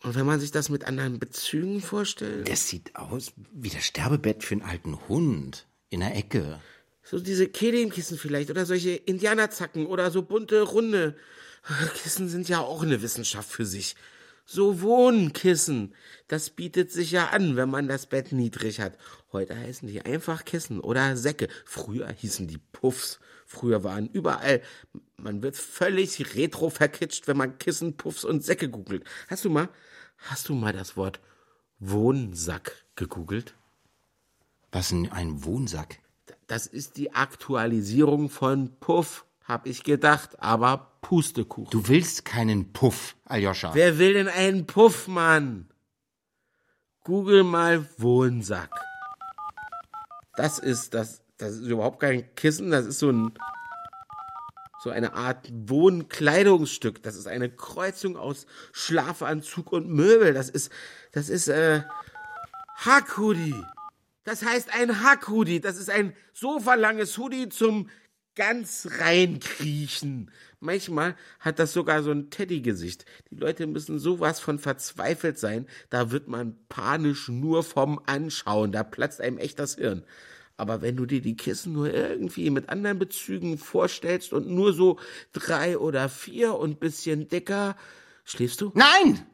[0.02, 2.50] Und wenn man sich das mit anderen Bezügen vorstellt.
[2.50, 5.68] Das sieht aus wie das Sterbebett für einen alten Hund.
[5.90, 6.60] In der Ecke.
[7.04, 11.14] So diese Kelimkissen vielleicht oder solche Indianerzacken oder so bunte, runde.
[11.94, 13.94] Kissen sind ja auch eine Wissenschaft für sich.
[14.48, 15.92] So Wohnkissen.
[16.28, 18.96] Das bietet sich ja an, wenn man das Bett niedrig hat.
[19.32, 21.48] Heute heißen die einfach Kissen oder Säcke.
[21.64, 23.18] Früher hießen die Puffs.
[23.44, 24.62] Früher waren überall,
[25.16, 29.04] man wird völlig retro verkitscht, wenn man Kissen, Puffs und Säcke googelt.
[29.28, 29.68] Hast du mal,
[30.18, 31.20] hast du mal das Wort
[31.78, 33.54] Wohnsack gegoogelt?
[34.72, 35.98] Was denn ein Wohnsack?
[36.46, 41.70] Das ist die Aktualisierung von Puff, hab ich gedacht, aber Pustekuchen.
[41.70, 43.74] Du willst keinen Puff, Aljoscha.
[43.74, 45.68] Wer will denn einen Puff, Mann?
[47.04, 48.70] Google mal Wohnsack.
[50.34, 53.32] Das ist das, das ist überhaupt kein Kissen, das ist so ein
[54.82, 57.02] so eine Art Wohnkleidungsstück.
[57.02, 60.34] Das ist eine Kreuzung aus Schlafanzug und Möbel.
[60.34, 60.70] Das ist
[61.12, 61.82] das ist äh
[62.76, 63.64] Hackhoodie.
[64.24, 65.60] Das heißt ein Hackhoodie.
[65.60, 67.88] Das ist ein sofalanges Hoodie zum
[68.36, 70.30] ganz reinkriechen.
[70.60, 73.04] Manchmal hat das sogar so ein Teddygesicht.
[73.30, 75.66] Die Leute müssen sowas von verzweifelt sein.
[75.90, 78.72] Da wird man panisch nur vom Anschauen.
[78.72, 80.04] Da platzt einem echt das Hirn.
[80.56, 84.98] Aber wenn du dir die Kissen nur irgendwie mit anderen Bezügen vorstellst und nur so
[85.32, 87.76] drei oder vier und bisschen dicker,
[88.24, 88.72] schläfst du?
[88.74, 89.26] Nein!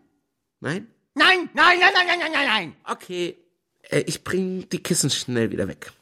[0.60, 0.88] Nein?
[1.14, 2.76] Nein, nein, nein, nein, nein, nein, nein, nein.
[2.88, 3.36] Okay,
[3.90, 5.92] äh, ich bring die Kissen schnell wieder weg.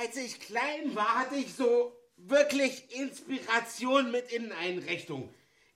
[0.00, 5.28] Als ich klein war, hatte ich so wirklich Inspiration mit Inneneinrichtung.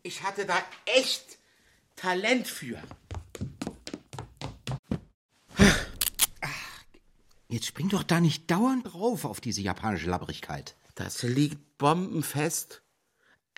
[0.05, 0.57] Ich hatte da
[0.87, 1.39] echt
[1.97, 2.81] Talent für.
[7.49, 10.77] Jetzt spring doch da nicht dauernd drauf auf diese japanische Labbrigkeit.
[10.95, 12.83] Das liegt bombenfest.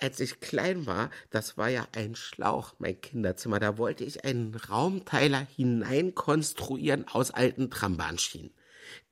[0.00, 4.54] Als ich klein war, das war ja ein Schlauch, mein Kinderzimmer, da wollte ich einen
[4.54, 8.54] Raumteiler hineinkonstruieren aus alten Trambahnschienen.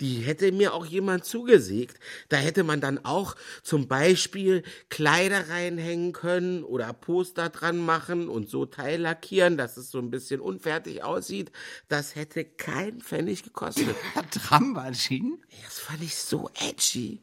[0.01, 1.99] Die hätte mir auch jemand zugesägt.
[2.29, 8.49] Da hätte man dann auch zum Beispiel Kleider reinhängen können oder Poster dran machen und
[8.49, 11.53] so teillackieren, dass es so ein bisschen unfertig aussieht.
[11.88, 13.95] Das hätte keinen Pfennig gekostet.
[14.31, 15.42] Trambahnschienen?
[15.64, 17.23] Das fand ich so edgy.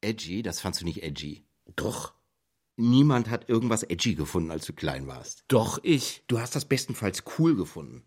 [0.00, 0.42] Edgy?
[0.42, 1.44] Das fandst du nicht edgy.
[1.74, 2.14] Doch.
[2.76, 5.44] Niemand hat irgendwas edgy gefunden, als du klein warst.
[5.48, 6.22] Doch ich.
[6.28, 8.04] Du hast das bestenfalls cool gefunden.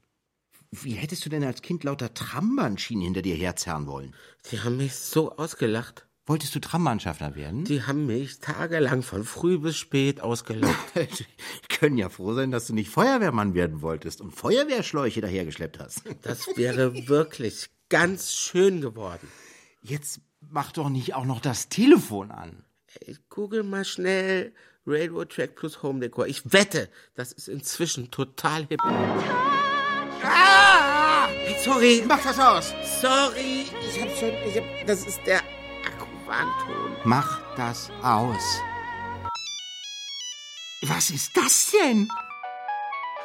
[0.72, 4.16] Wie hättest du denn als Kind lauter Trambahnschienen hinter dir herzerren wollen?
[4.52, 6.06] Die haben mich so ausgelacht.
[6.28, 7.64] Wolltest du Trambahnschaffner werden?
[7.66, 10.78] Die haben mich tagelang von früh bis spät ausgelacht.
[10.96, 16.04] Die können ja froh sein, dass du nicht Feuerwehrmann werden wolltest und Feuerwehrschläuche dahergeschleppt hast.
[16.22, 19.28] Das wäre wirklich ganz schön geworden.
[19.82, 22.64] Jetzt mach doch nicht auch noch das Telefon an.
[23.00, 24.54] Ich google mal schnell
[24.86, 26.28] Railroad Track plus Home Decor.
[26.28, 28.82] Ich wette, das ist inzwischen total hip.
[31.64, 32.04] Sorry.
[32.08, 32.74] Mach das aus.
[33.02, 33.66] Sorry.
[33.82, 35.42] Ich hab schon, ich hab, das ist der
[35.86, 36.96] Akkuwarnton.
[37.04, 38.62] Mach das aus.
[40.84, 42.08] Was ist das denn?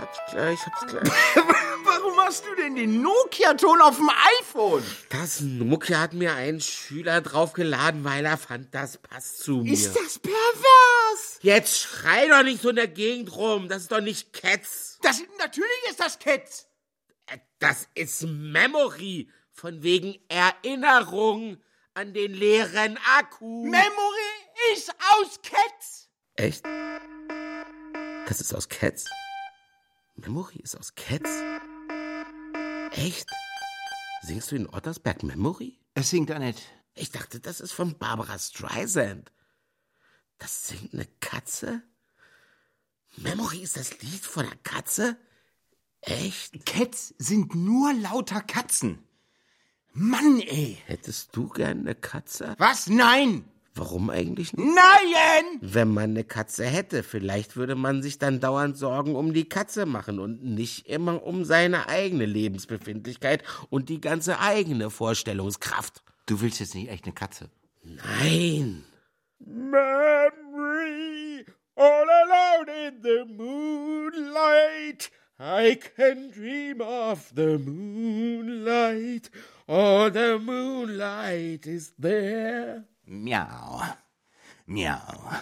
[0.00, 1.12] Hab's gleich, hab's gleich.
[1.84, 4.10] Warum hast du denn den Nokia-Ton auf dem
[4.40, 4.82] iPhone?
[5.10, 9.72] Das Nokia hat mir ein Schüler draufgeladen, weil er fand, das passt zu mir.
[9.72, 11.38] Ist das pervers?
[11.42, 13.68] Jetzt schrei doch nicht so in der Gegend rum.
[13.68, 14.98] Das ist doch nicht Cats.
[15.02, 16.66] Das, natürlich ist das Cats.
[17.64, 19.30] Das ist Memory.
[19.50, 21.56] Von wegen Erinnerung
[21.94, 23.64] an den leeren Akku.
[23.64, 24.32] Memory
[24.74, 26.10] ist aus Cats.
[26.36, 26.62] Echt?
[28.26, 29.06] Das ist aus Cats?
[30.16, 31.30] Memory ist aus Cats?
[32.90, 33.30] Echt?
[34.20, 35.80] Singst du in Ottersberg Memory?
[35.94, 36.60] Es singt Annette.
[36.92, 39.32] Ich dachte, das ist von Barbara Streisand.
[40.36, 41.82] Das singt eine Katze?
[43.16, 45.16] Memory ist das Lied von einer Katze?
[46.06, 46.66] Echt?
[46.66, 48.98] Cats sind nur lauter Katzen.
[49.92, 50.78] Mann, ey.
[50.86, 52.54] Hättest du gern eine Katze?
[52.58, 52.88] Was?
[52.88, 53.44] Nein!
[53.76, 54.68] Warum eigentlich nicht?
[54.74, 55.58] Nein!
[55.60, 59.84] Wenn man eine Katze hätte, vielleicht würde man sich dann dauernd Sorgen um die Katze
[59.84, 66.04] machen und nicht immer um seine eigene Lebensbefindlichkeit und die ganze eigene Vorstellungskraft.
[66.26, 67.50] Du willst jetzt nicht echt eine Katze?
[67.82, 68.84] Nein.
[69.40, 69.84] Memory,
[71.74, 75.10] all alone in the moonlight.
[75.39, 79.31] I can dream of the moonlight.
[79.67, 82.85] All the moonlight is there.
[83.07, 83.81] Miau.
[84.67, 85.41] Miau.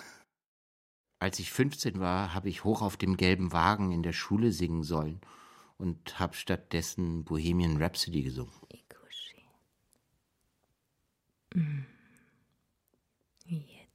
[1.19, 4.84] Als ich 15 war, habe ich hoch auf dem gelben Wagen in der Schule singen
[4.84, 5.19] sollen
[5.78, 8.53] und habe stattdessen Bohemian Rhapsody gesungen.
[13.45, 13.88] Jeden.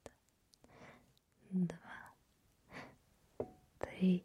[1.68, 1.76] Два.
[3.78, 4.24] Три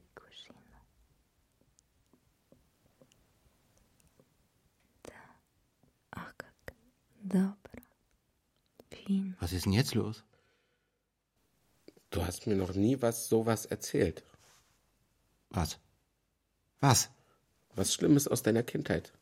[7.22, 7.56] Dobra.
[8.90, 9.36] Fin.
[9.40, 10.24] Was ist denn jetzt los?
[12.10, 14.22] Du hast mir noch nie was sowas erzählt.
[15.50, 15.78] Was?
[16.80, 17.10] Was?
[17.74, 19.12] Was Schlimmes aus deiner Kindheit.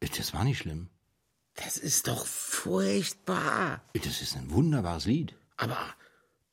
[0.00, 0.88] Äh, das war nicht schlimm.
[1.54, 3.82] Das ist doch furchtbar.
[3.92, 5.34] Äh, das ist ein wunderbares Lied.
[5.56, 5.94] Aber,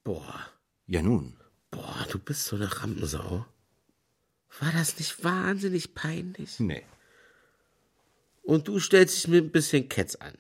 [0.03, 0.39] boah.
[0.88, 1.38] Ja nun.
[1.72, 3.45] Boah, du bist so eine Rampensau.
[4.59, 6.59] War das nicht wahnsinnig peinlich?
[6.59, 6.84] Nee.
[8.43, 10.38] Und du stellst dich mit ein bisschen Ketz an.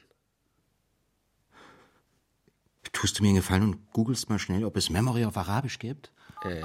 [3.03, 6.09] Tust du mir einen Gefallen und googelst mal schnell, ob es Memory auf Arabisch gibt?
[6.45, 6.63] Äh, äh,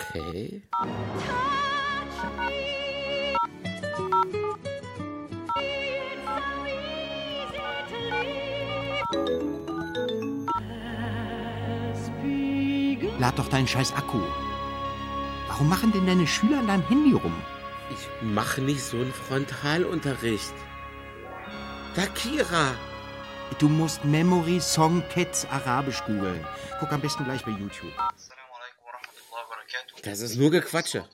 [0.00, 0.62] okay.
[13.18, 14.22] Lad doch deinen scheiß Akku.
[15.48, 17.34] Warum machen denn deine Schüler an deinem Handy rum?
[17.90, 20.54] Ich mache nicht so einen Frontalunterricht.
[21.94, 22.72] Takira,
[23.58, 26.44] Du musst Memory Song Cats Arabisch googeln.
[26.78, 27.92] Guck am besten gleich bei YouTube.
[30.02, 31.08] das ist nur Gequatsche.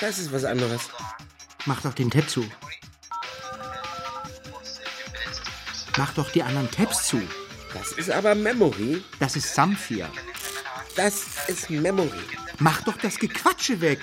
[0.00, 0.88] Das ist was anderes.
[1.66, 2.48] Mach doch den Tab zu.
[5.96, 7.20] Mach doch die anderen Tabs zu.
[7.74, 9.02] Das ist aber Memory.
[9.18, 10.08] Das ist Samphir.
[10.94, 12.22] Das ist Memory.
[12.58, 14.00] Mach doch das Gequatsche weg.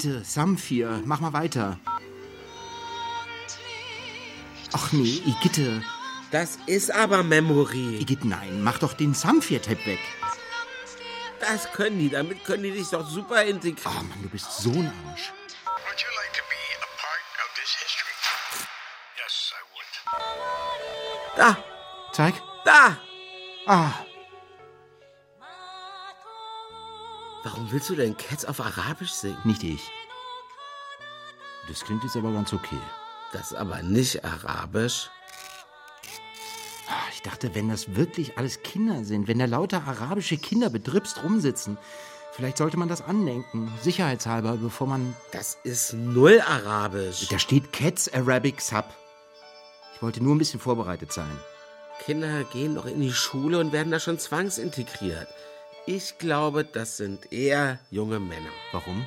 [0.00, 1.78] Igitte, Samphir, mach mal weiter.
[4.72, 5.82] Ach nee, Igitte.
[6.30, 7.98] Das ist aber Memory.
[7.98, 9.98] Igitt, nein, mach doch den Samphir-Tab weg.
[11.40, 12.08] Das können die.
[12.08, 13.92] Damit können die dich doch super integrieren.
[14.00, 15.32] Oh Mann, du bist so ein Arsch.
[15.66, 18.14] Would you like to be a part of this history?
[19.18, 21.36] Yes, I would.
[21.36, 21.56] Da,
[22.12, 22.34] Zeig.
[22.64, 22.96] da.
[23.66, 23.92] Ah,
[27.42, 29.38] Warum willst du denn Cats auf Arabisch singen?
[29.44, 29.90] nicht ich.
[31.68, 32.78] Das klingt jetzt aber ganz okay.
[33.32, 35.08] Das ist aber nicht Arabisch.
[36.88, 41.22] Ah, Ich dachte, wenn das wirklich alles Kinder sind, wenn da lauter arabische Kinder betripst
[41.22, 41.78] rumsitzen,
[42.32, 45.14] vielleicht sollte man das andenken, sicherheitshalber, bevor man...
[45.32, 47.28] Das ist null Arabisch.
[47.28, 48.86] Da steht Cats Arabic Sub.
[49.94, 51.38] Ich wollte nur ein bisschen vorbereitet sein.
[52.04, 55.28] Kinder gehen doch in die Schule und werden da schon zwangsintegriert.
[55.86, 58.50] Ich glaube, das sind eher junge Männer.
[58.72, 59.06] Warum?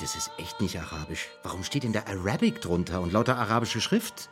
[0.00, 1.28] Das ist echt nicht arabisch.
[1.42, 4.30] Warum steht denn da Arabic drunter und lauter arabische Schrift?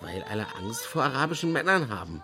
[0.00, 2.22] Weil alle Angst vor arabischen Männern haben.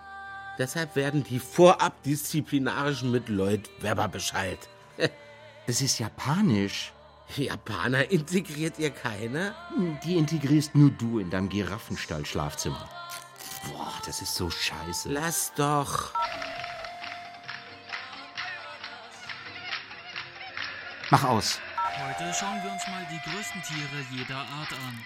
[0.59, 4.59] Deshalb werden die vorab disziplinarischen mit Lloyd Webber Bescheid.
[5.65, 6.93] Das ist japanisch.
[7.37, 9.55] Japaner integriert ihr keine?
[10.05, 12.89] Die integrierst nur du in deinem Giraffenstall-Schlafzimmer.
[13.71, 15.09] Boah, das ist so scheiße.
[15.09, 16.13] Lass doch.
[21.13, 21.61] Mach aus.
[21.77, 25.05] Heute schauen wir uns mal die größten Tiere jeder Art an.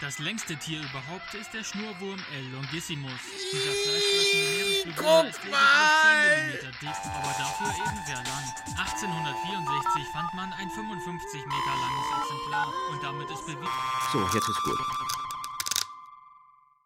[0.00, 2.44] Das längste Tier überhaupt ist der Schnurwurm L.
[2.52, 3.20] longissimus.
[3.52, 5.76] Dieser fleischfressende Meeresbewohner ist lediglich
[6.08, 8.44] 10 mm dick, aber dafür eben sehr lang.
[8.78, 13.68] 1864 fand man ein 55 Meter langes Exemplar und damit ist bewiesen.
[14.10, 14.78] So, jetzt ist gut.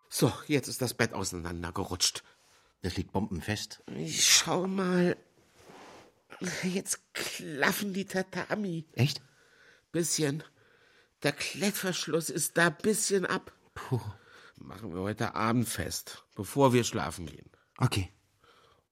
[0.09, 2.25] So, jetzt ist das Bett auseinandergerutscht.
[2.83, 3.85] Das liegt bombenfest.
[3.95, 5.17] Ich schau mal.
[6.63, 8.87] Jetzt klaffen die Tatami.
[8.93, 9.21] Echt?
[9.93, 10.43] Bisschen.
[11.23, 13.53] Der Klettverschluss ist da bisschen ab.
[13.75, 14.01] Puh.
[14.59, 17.51] Machen wir heute Abend fest, bevor wir schlafen gehen.
[17.79, 18.11] Okay.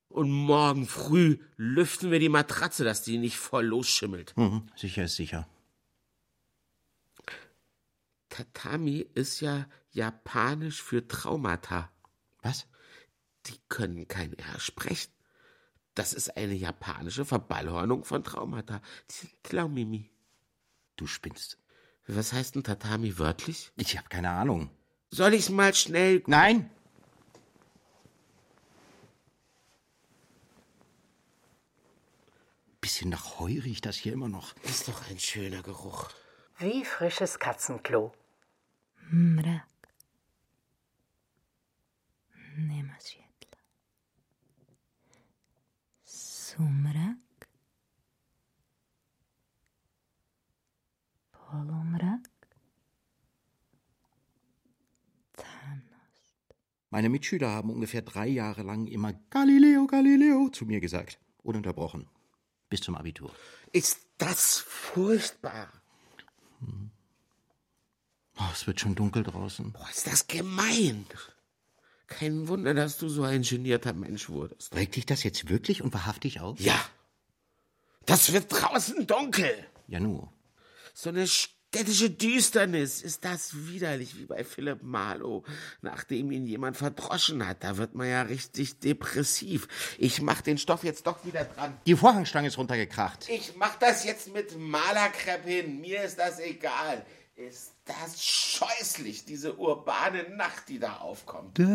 [0.09, 4.36] Und morgen früh lüften wir die Matratze, dass die nicht voll losschimmelt.
[4.36, 5.49] Mhm, sicher ist sicher.
[8.28, 11.90] Tatami ist ja japanisch für Traumata.
[12.42, 12.66] Was?
[13.47, 15.14] Die können kein R sprechen.
[15.95, 18.80] Das ist eine japanische Verballhornung von Traumata.
[19.11, 20.11] Die sind Klaumimi.
[20.97, 21.59] Du spinnst.
[22.07, 23.72] Was heißt denn Tatami wörtlich?
[23.76, 24.70] Ich habe keine Ahnung.
[25.11, 26.22] Soll ich's mal schnell.
[26.26, 26.70] Nein!
[32.80, 34.55] Bisschen nach Heu riecht das hier immer noch.
[34.62, 36.11] Ist doch ein schöner Geruch.
[36.59, 38.12] Wie frisches Katzenklo.
[39.11, 39.66] Mrak.
[42.57, 42.95] Nema
[46.57, 47.17] Sumrak.
[51.33, 52.31] Polumrak.
[56.91, 61.19] Meine Mitschüler haben ungefähr drei Jahre lang immer Galileo, Galileo zu mir gesagt.
[61.43, 62.09] Ununterbrochen.
[62.69, 63.35] Bis zum Abitur.
[63.73, 65.73] Ist das furchtbar.
[68.37, 69.73] Oh, es wird schon dunkel draußen.
[69.73, 71.05] Boah, ist das gemein.
[72.07, 74.75] Kein Wunder, dass du so ein genierter Mensch wurdest.
[74.75, 76.61] Regt dich das jetzt wirklich und wahrhaftig auf?
[76.61, 76.79] Ja.
[78.07, 79.55] Das wird draußen dunkel.
[79.89, 80.31] Ja, nur.
[80.93, 83.03] So eine städtische Düsternis.
[83.03, 85.45] Ist das widerlich, wie bei Philipp Marlowe,
[85.81, 87.65] nachdem ihn jemand verdroschen hat.
[87.65, 89.67] Da wird man ja richtig depressiv.
[89.99, 91.77] Ich mach den Stoff jetzt doch wieder dran.
[91.87, 93.29] Die Vorhangstange ist runtergekracht.
[93.29, 95.81] Ich mach das jetzt mit Malerkrepp hin.
[95.81, 97.05] Mir ist das egal.
[97.35, 101.59] Ist das scheußlich, diese urbane Nacht, die da aufkommt.
[101.59, 101.74] Daylight,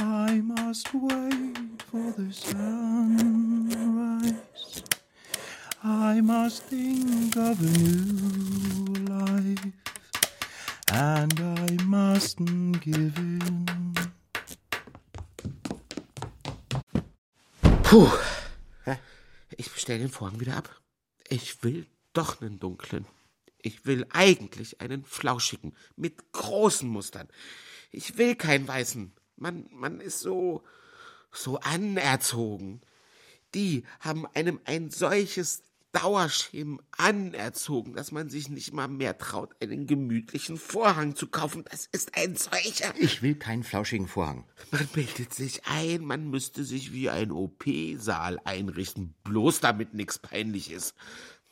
[0.00, 4.34] I must wait for the sunrise.
[5.82, 9.72] I must think of a new life,
[10.92, 13.66] and I mustn't give in.
[17.82, 18.10] Puh.
[19.56, 20.80] Ich bestell den Vorhang wieder ab.
[21.28, 21.86] Ich will
[22.18, 23.06] doch einen dunklen.
[23.62, 27.28] Ich will eigentlich einen flauschigen, mit großen Mustern.
[27.90, 29.12] Ich will keinen weißen.
[29.36, 30.64] Man, man ist so,
[31.32, 32.80] so anerzogen.
[33.54, 35.62] Die haben einem ein solches
[35.92, 41.64] Dauerschema anerzogen, dass man sich nicht mal mehr traut, einen gemütlichen Vorhang zu kaufen.
[41.70, 42.94] Das ist ein solcher.
[42.98, 44.44] Ich will keinen flauschigen Vorhang.
[44.70, 50.70] Man bildet sich ein, man müsste sich wie ein OP-Saal einrichten, bloß damit nichts peinlich
[50.70, 50.94] ist.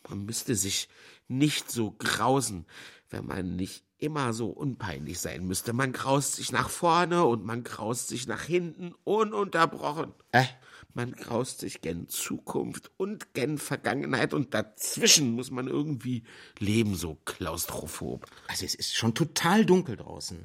[0.09, 0.88] Man müsste sich
[1.28, 2.66] nicht so grausen,
[3.11, 5.72] wenn man nicht immer so unpeinlich sein müsste.
[5.72, 10.12] Man graust sich nach vorne und man graust sich nach hinten ununterbrochen.
[10.32, 10.44] Äh?
[10.92, 16.22] Man graust sich gen Zukunft und gen Vergangenheit und dazwischen muss man irgendwie
[16.59, 18.24] leben, so klaustrophob.
[18.48, 20.42] Also es ist schon total dunkel draußen.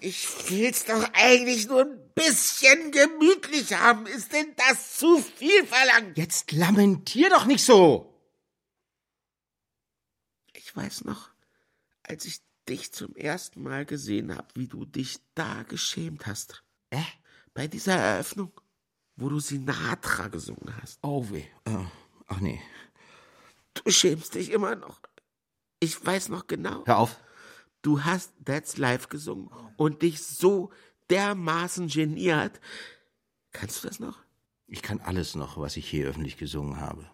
[0.00, 4.06] Ich will's doch eigentlich nur ein bisschen gemütlich haben.
[4.06, 6.16] Ist denn das zu viel verlangt?
[6.16, 8.07] Jetzt lamentier doch nicht so!
[10.68, 11.30] Ich weiß noch,
[12.02, 16.62] als ich dich zum ersten Mal gesehen habe, wie du dich da geschämt hast.
[16.90, 17.00] Äh?
[17.54, 18.52] Bei dieser Eröffnung,
[19.16, 20.98] wo du Sinatra gesungen hast.
[21.02, 21.46] Oh weh.
[21.64, 21.86] Äh,
[22.26, 22.60] ach nee.
[23.72, 25.00] Du schämst dich immer noch.
[25.80, 26.84] Ich weiß noch genau.
[26.84, 27.16] Hör auf.
[27.80, 29.48] Du hast That's Life gesungen
[29.78, 30.70] und dich so
[31.08, 32.60] dermaßen geniert.
[33.52, 34.18] Kannst du das noch?
[34.66, 37.10] Ich kann alles noch, was ich hier öffentlich gesungen habe.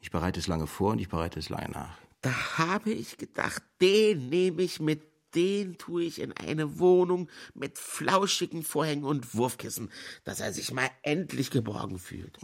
[0.00, 2.03] Ich bereite es lange vor und ich bereite es lange nach.
[2.24, 5.02] Da habe ich gedacht, den nehme ich mit,
[5.34, 9.90] den tue ich in eine Wohnung mit flauschigen Vorhängen und Wurfkissen,
[10.24, 12.38] dass er sich mal endlich geborgen fühlt.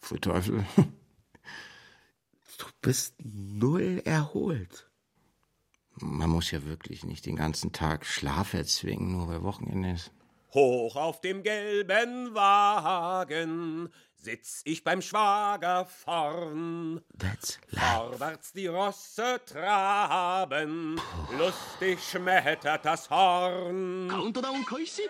[0.00, 0.64] Für Teufel.
[2.56, 4.88] Du bist null erholt.
[5.96, 10.12] Man muss ja wirklich nicht den ganzen Tag Schlaf erzwingen, nur weil Wochenende ist.
[10.54, 13.90] Hoch auf dem gelben Wagen
[14.23, 17.01] sitz ich beim Schwager vorn.
[17.17, 20.99] That's Vorwärts die Rosse traben,
[21.37, 24.09] lustig schmettert das Horn.
[24.09, 25.03] カウントダウン開始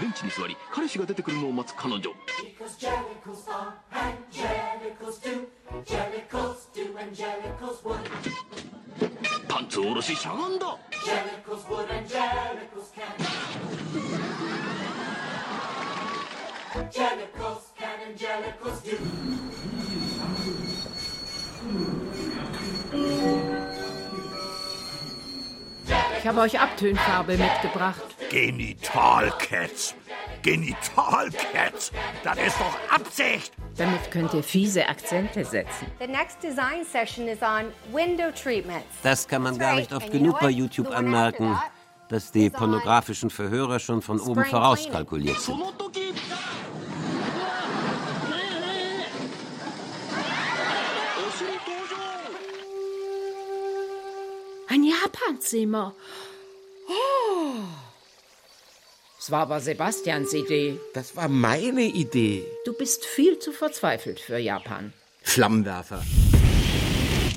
[0.00, 5.46] ベンチに座り彼氏が出てくるのを待つ彼女 Because Jellicles are Angelicals do.
[5.84, 7.98] Jellicles do Angelicals would.
[9.48, 13.02] パンツを下ろししゃがんだ Jellicles would Angelicals can.
[16.90, 17.63] Jellicles
[18.13, 18.25] do.
[26.19, 28.01] Ich habe euch Abtönfarbe mitgebracht.
[28.31, 29.93] Genitalcats.
[30.41, 31.91] Genitalcats.
[32.23, 33.53] Das ist doch Absicht.
[33.77, 35.85] Damit könnt ihr fiese Akzente setzen.
[35.99, 38.87] The next design session is on window treatments.
[39.03, 41.59] Das kann man gar nicht oft genug bei YouTube anmerken,
[42.09, 45.61] dass die pornografischen Verhörer schon von oben vorauskalkuliert sind.
[55.05, 55.93] Schlappernzimmer.
[56.87, 57.61] Oh.
[59.17, 60.79] Das war aber Sebastians Idee.
[60.93, 62.45] Das war meine Idee.
[62.65, 64.93] Du bist viel zu verzweifelt für Japan.
[65.21, 66.03] Flammenwerfer.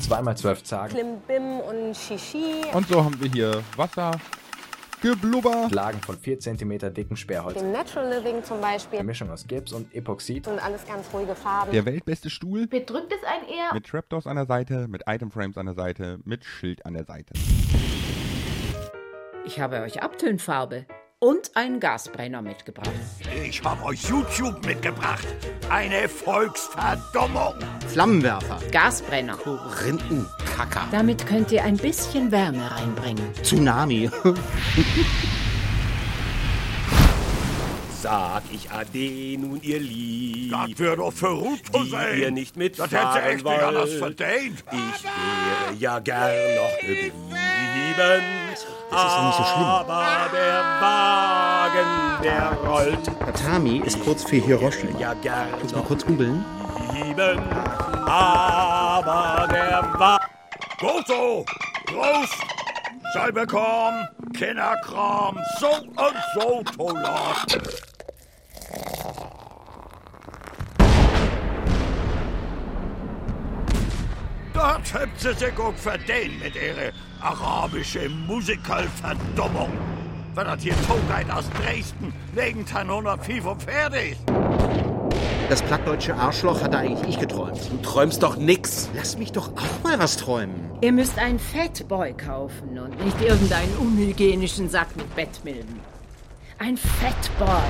[0.01, 0.95] Zweimal zwölf Tage.
[0.95, 2.62] Klimbim und Shishi.
[2.73, 4.12] Und so haben wir hier Wasser,
[5.01, 5.69] Geblubber.
[5.71, 7.61] Lagen von 4 cm dicken Sperrholz.
[7.61, 8.99] Im Natural Living zum Beispiel.
[8.99, 10.49] Eine Mischung aus Gips und Epoxid.
[10.49, 11.71] Und alles ganz ruhige Farben.
[11.71, 12.66] Der weltbeste Stuhl.
[12.66, 13.73] Bedrückt es ein eher.
[13.73, 17.33] Mit Trapdoors an der Seite, mit Itemframes an der Seite, mit Schild an der Seite.
[19.45, 20.87] Ich habe euch Abtönfarbe
[21.21, 22.91] und einen Gasbrenner mitgebracht.
[23.45, 25.27] Ich hab euch YouTube mitgebracht.
[25.69, 27.55] Eine Volksverdummung.
[27.89, 28.59] Flammenwerfer.
[28.71, 29.39] Gasbrenner.
[29.85, 30.87] Rindenkacker.
[30.93, 33.33] Damit könnt ihr ein bisschen Wärme reinbringen.
[33.43, 34.11] Tsunami.
[38.01, 40.53] Sag ich Ade nun, ihr Lieb.
[40.53, 42.19] Das wär doch verrückt zu die sein.
[42.19, 44.17] ihr nicht Das mitfahren hätte sie echt nicht anders wollt.
[44.19, 44.65] verdient.
[44.71, 47.13] Ich wäre ja gern noch geblieben.
[48.91, 49.65] Das ist doch nicht so schlimm.
[49.65, 53.05] Aber der Wagen, der rollt.
[53.19, 54.89] Tatami ist kurz für Hiroshi.
[54.99, 56.45] Ja gern Muss mal kurz googeln.
[56.93, 57.41] geblieben.
[58.07, 60.25] Aber der Wagen...
[60.81, 61.45] Gut so.
[61.87, 62.35] Prost.
[63.13, 64.07] Sei bekommen.
[64.35, 65.39] Kinderkram.
[65.59, 67.59] So und so tolat.
[74.59, 76.91] Das habt sie sich auch verdient mit ihrer
[77.21, 79.71] arabischen Musikalverdummung.
[80.35, 84.21] Wenn das hier Togheit aus Dresden wegen 145 ist.
[85.49, 87.71] Das plattdeutsche Arschloch hatte eigentlich ich geträumt.
[87.71, 88.91] Du träumst doch nix.
[88.97, 90.73] Lass mich doch auch mal was träumen.
[90.81, 95.79] Ihr müsst einen Fatboy kaufen und nicht irgendeinen unhygienischen Sack mit Bettmilben.
[96.59, 97.63] Ein Fatboy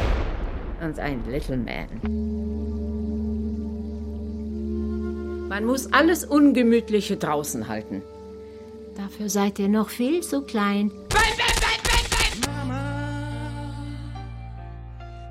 [0.81, 2.38] und ein Little Man.
[5.49, 8.03] Man muss alles Ungemütliche draußen halten.
[8.97, 10.91] Dafür seid ihr noch viel zu klein.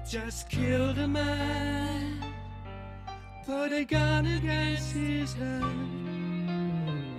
[0.10, 2.24] just killed a man,
[3.46, 5.62] put a gun against his head.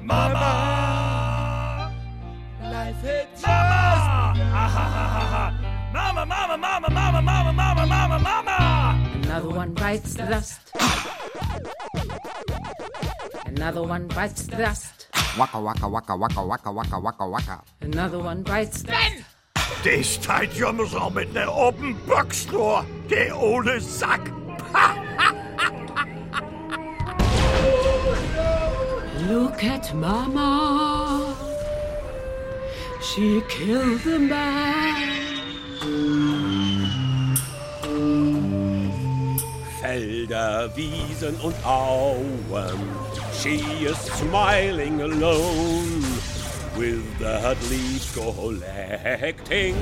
[0.02, 1.92] Mama!
[2.62, 4.32] Life hits Mama!
[4.38, 5.52] Ahahaha.
[5.92, 9.10] Mama, Mama, Mama, Mama, Mama, Mama, Mama, Mama!
[9.22, 10.60] Another one bites the dust.
[13.48, 15.08] Another one bites the dust.
[15.38, 17.62] Waka waka waka waka waka waka waka waka.
[17.80, 19.24] Another one bites the dust.
[19.84, 24.20] Die steht Jungs auch mit ne Open Boxtor, der ohne Sack.
[29.28, 31.34] Look at Mama.
[33.00, 35.28] She killed the man.
[39.98, 42.78] Felder, Wiesen und Auen.
[43.32, 46.04] She is smiling alone.
[46.76, 49.74] With the leaves collecting,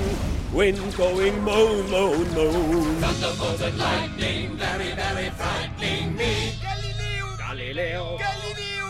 [0.55, 2.97] wind going moan, moan, moan.
[3.03, 6.55] Thunderbolt and lightning, very, very frightening me.
[7.37, 8.17] Galileo,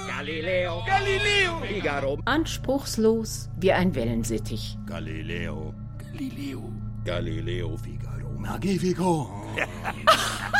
[0.07, 1.61] Galileo, Galileo.
[1.67, 4.79] Figaro, Anspruchslos wie ein Wellensittich.
[4.87, 6.71] Galileo, Galileo,
[7.05, 8.29] Galileo, Figaro.
[8.39, 9.43] Magnifico.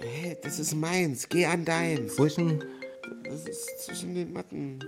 [0.00, 1.28] Hey, das ist meins.
[1.28, 2.18] Geh an deins.
[2.18, 2.64] Wo ist denn...
[3.24, 4.80] Das ist zwischen den Matten.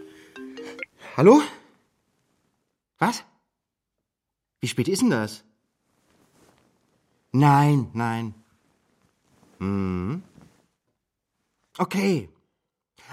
[1.17, 1.43] Hallo?
[2.99, 3.23] Was?
[4.61, 5.45] Wie spät ist denn das?
[7.33, 8.35] Nein, nein.
[9.59, 10.23] Hm.
[11.81, 12.29] Okay.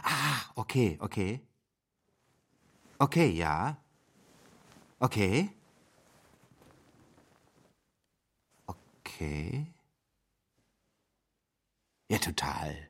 [0.04, 1.40] Ah, okay, okay.
[3.00, 3.78] Okay, ja.
[5.00, 5.50] Okay.
[8.68, 9.74] Okay.
[12.10, 12.90] Ja, total.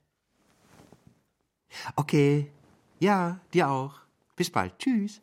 [1.95, 2.51] Okay.
[2.99, 4.01] Ja, dir auch.
[4.35, 4.79] Bis bald.
[4.79, 5.21] Tschüss.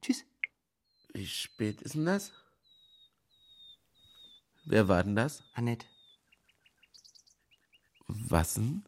[0.00, 0.24] Tschüss.
[1.14, 2.30] Wie spät ist denn das?
[4.66, 5.42] Wer war denn das?
[5.54, 5.86] Annette.
[8.06, 8.84] Was denn?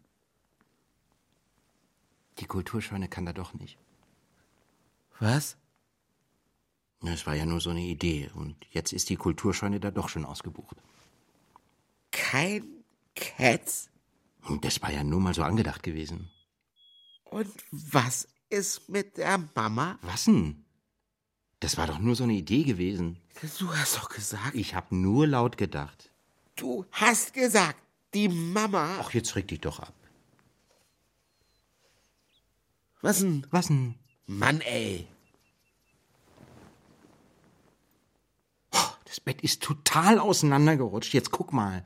[2.39, 3.79] Die Kulturscheune kann da doch nicht.
[5.19, 5.57] Was?
[7.01, 8.31] Na, Es war ja nur so eine Idee.
[8.35, 10.77] Und jetzt ist die Kulturscheune da doch schon ausgebucht.
[12.11, 12.65] Kein
[13.15, 13.89] Cats?
[14.45, 16.31] Und Das war ja nur mal so angedacht gewesen.
[17.25, 19.99] Und was ist mit der Mama?
[20.03, 20.65] Was denn?
[21.61, 23.19] Das war doch nur so eine Idee gewesen.
[23.59, 24.55] Du hast doch gesagt.
[24.55, 26.11] Ich hab nur laut gedacht.
[26.57, 27.79] Du hast gesagt,
[28.15, 28.97] die Mama.
[29.01, 29.95] Ach, jetzt reg dich doch ab.
[33.03, 33.47] Was denn?
[33.51, 33.97] Was denn?
[34.27, 35.07] Mann, ey.
[39.05, 41.13] Das Bett ist total auseinandergerutscht.
[41.13, 41.85] Jetzt guck mal.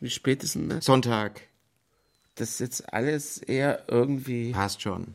[0.00, 0.84] Wie spät ist denn das?
[0.84, 1.42] Sonntag.
[2.36, 4.52] Das ist jetzt alles eher irgendwie.
[4.52, 5.14] Passt schon.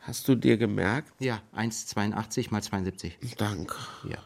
[0.00, 1.12] Hast du dir gemerkt?
[1.18, 3.18] Ja, 1,82 mal 72.
[3.36, 3.76] Danke.
[4.08, 4.22] Ja.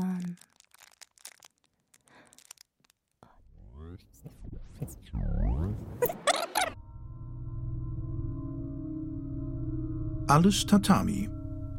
[0.00, 0.36] Son.
[10.26, 11.28] Alles Tatami.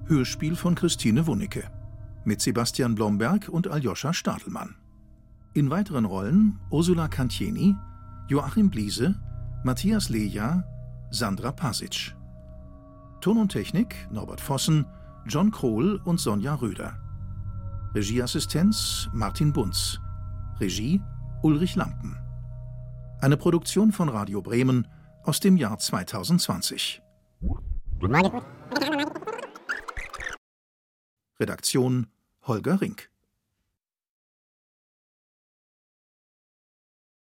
[0.05, 1.63] Hörspiel von Christine Wunicke.
[2.25, 4.75] Mit Sebastian Blomberg und Aljoscha Stadelmann.
[5.53, 7.75] In weiteren Rollen Ursula Cantieni,
[8.27, 9.15] Joachim Bliese,
[9.63, 10.63] Matthias Leja,
[11.09, 12.15] Sandra Pasic.
[13.21, 14.85] Ton und Technik Norbert Vossen,
[15.27, 17.10] John Krohl und Sonja Röder.
[17.93, 19.99] Regieassistenz Martin Bunz.
[20.61, 21.01] Regie
[21.41, 22.17] Ulrich Lampen.
[23.19, 24.87] Eine Produktion von Radio Bremen
[25.23, 27.01] aus dem Jahr 2020.
[31.37, 32.07] Redaktion
[32.43, 33.10] Holger Rink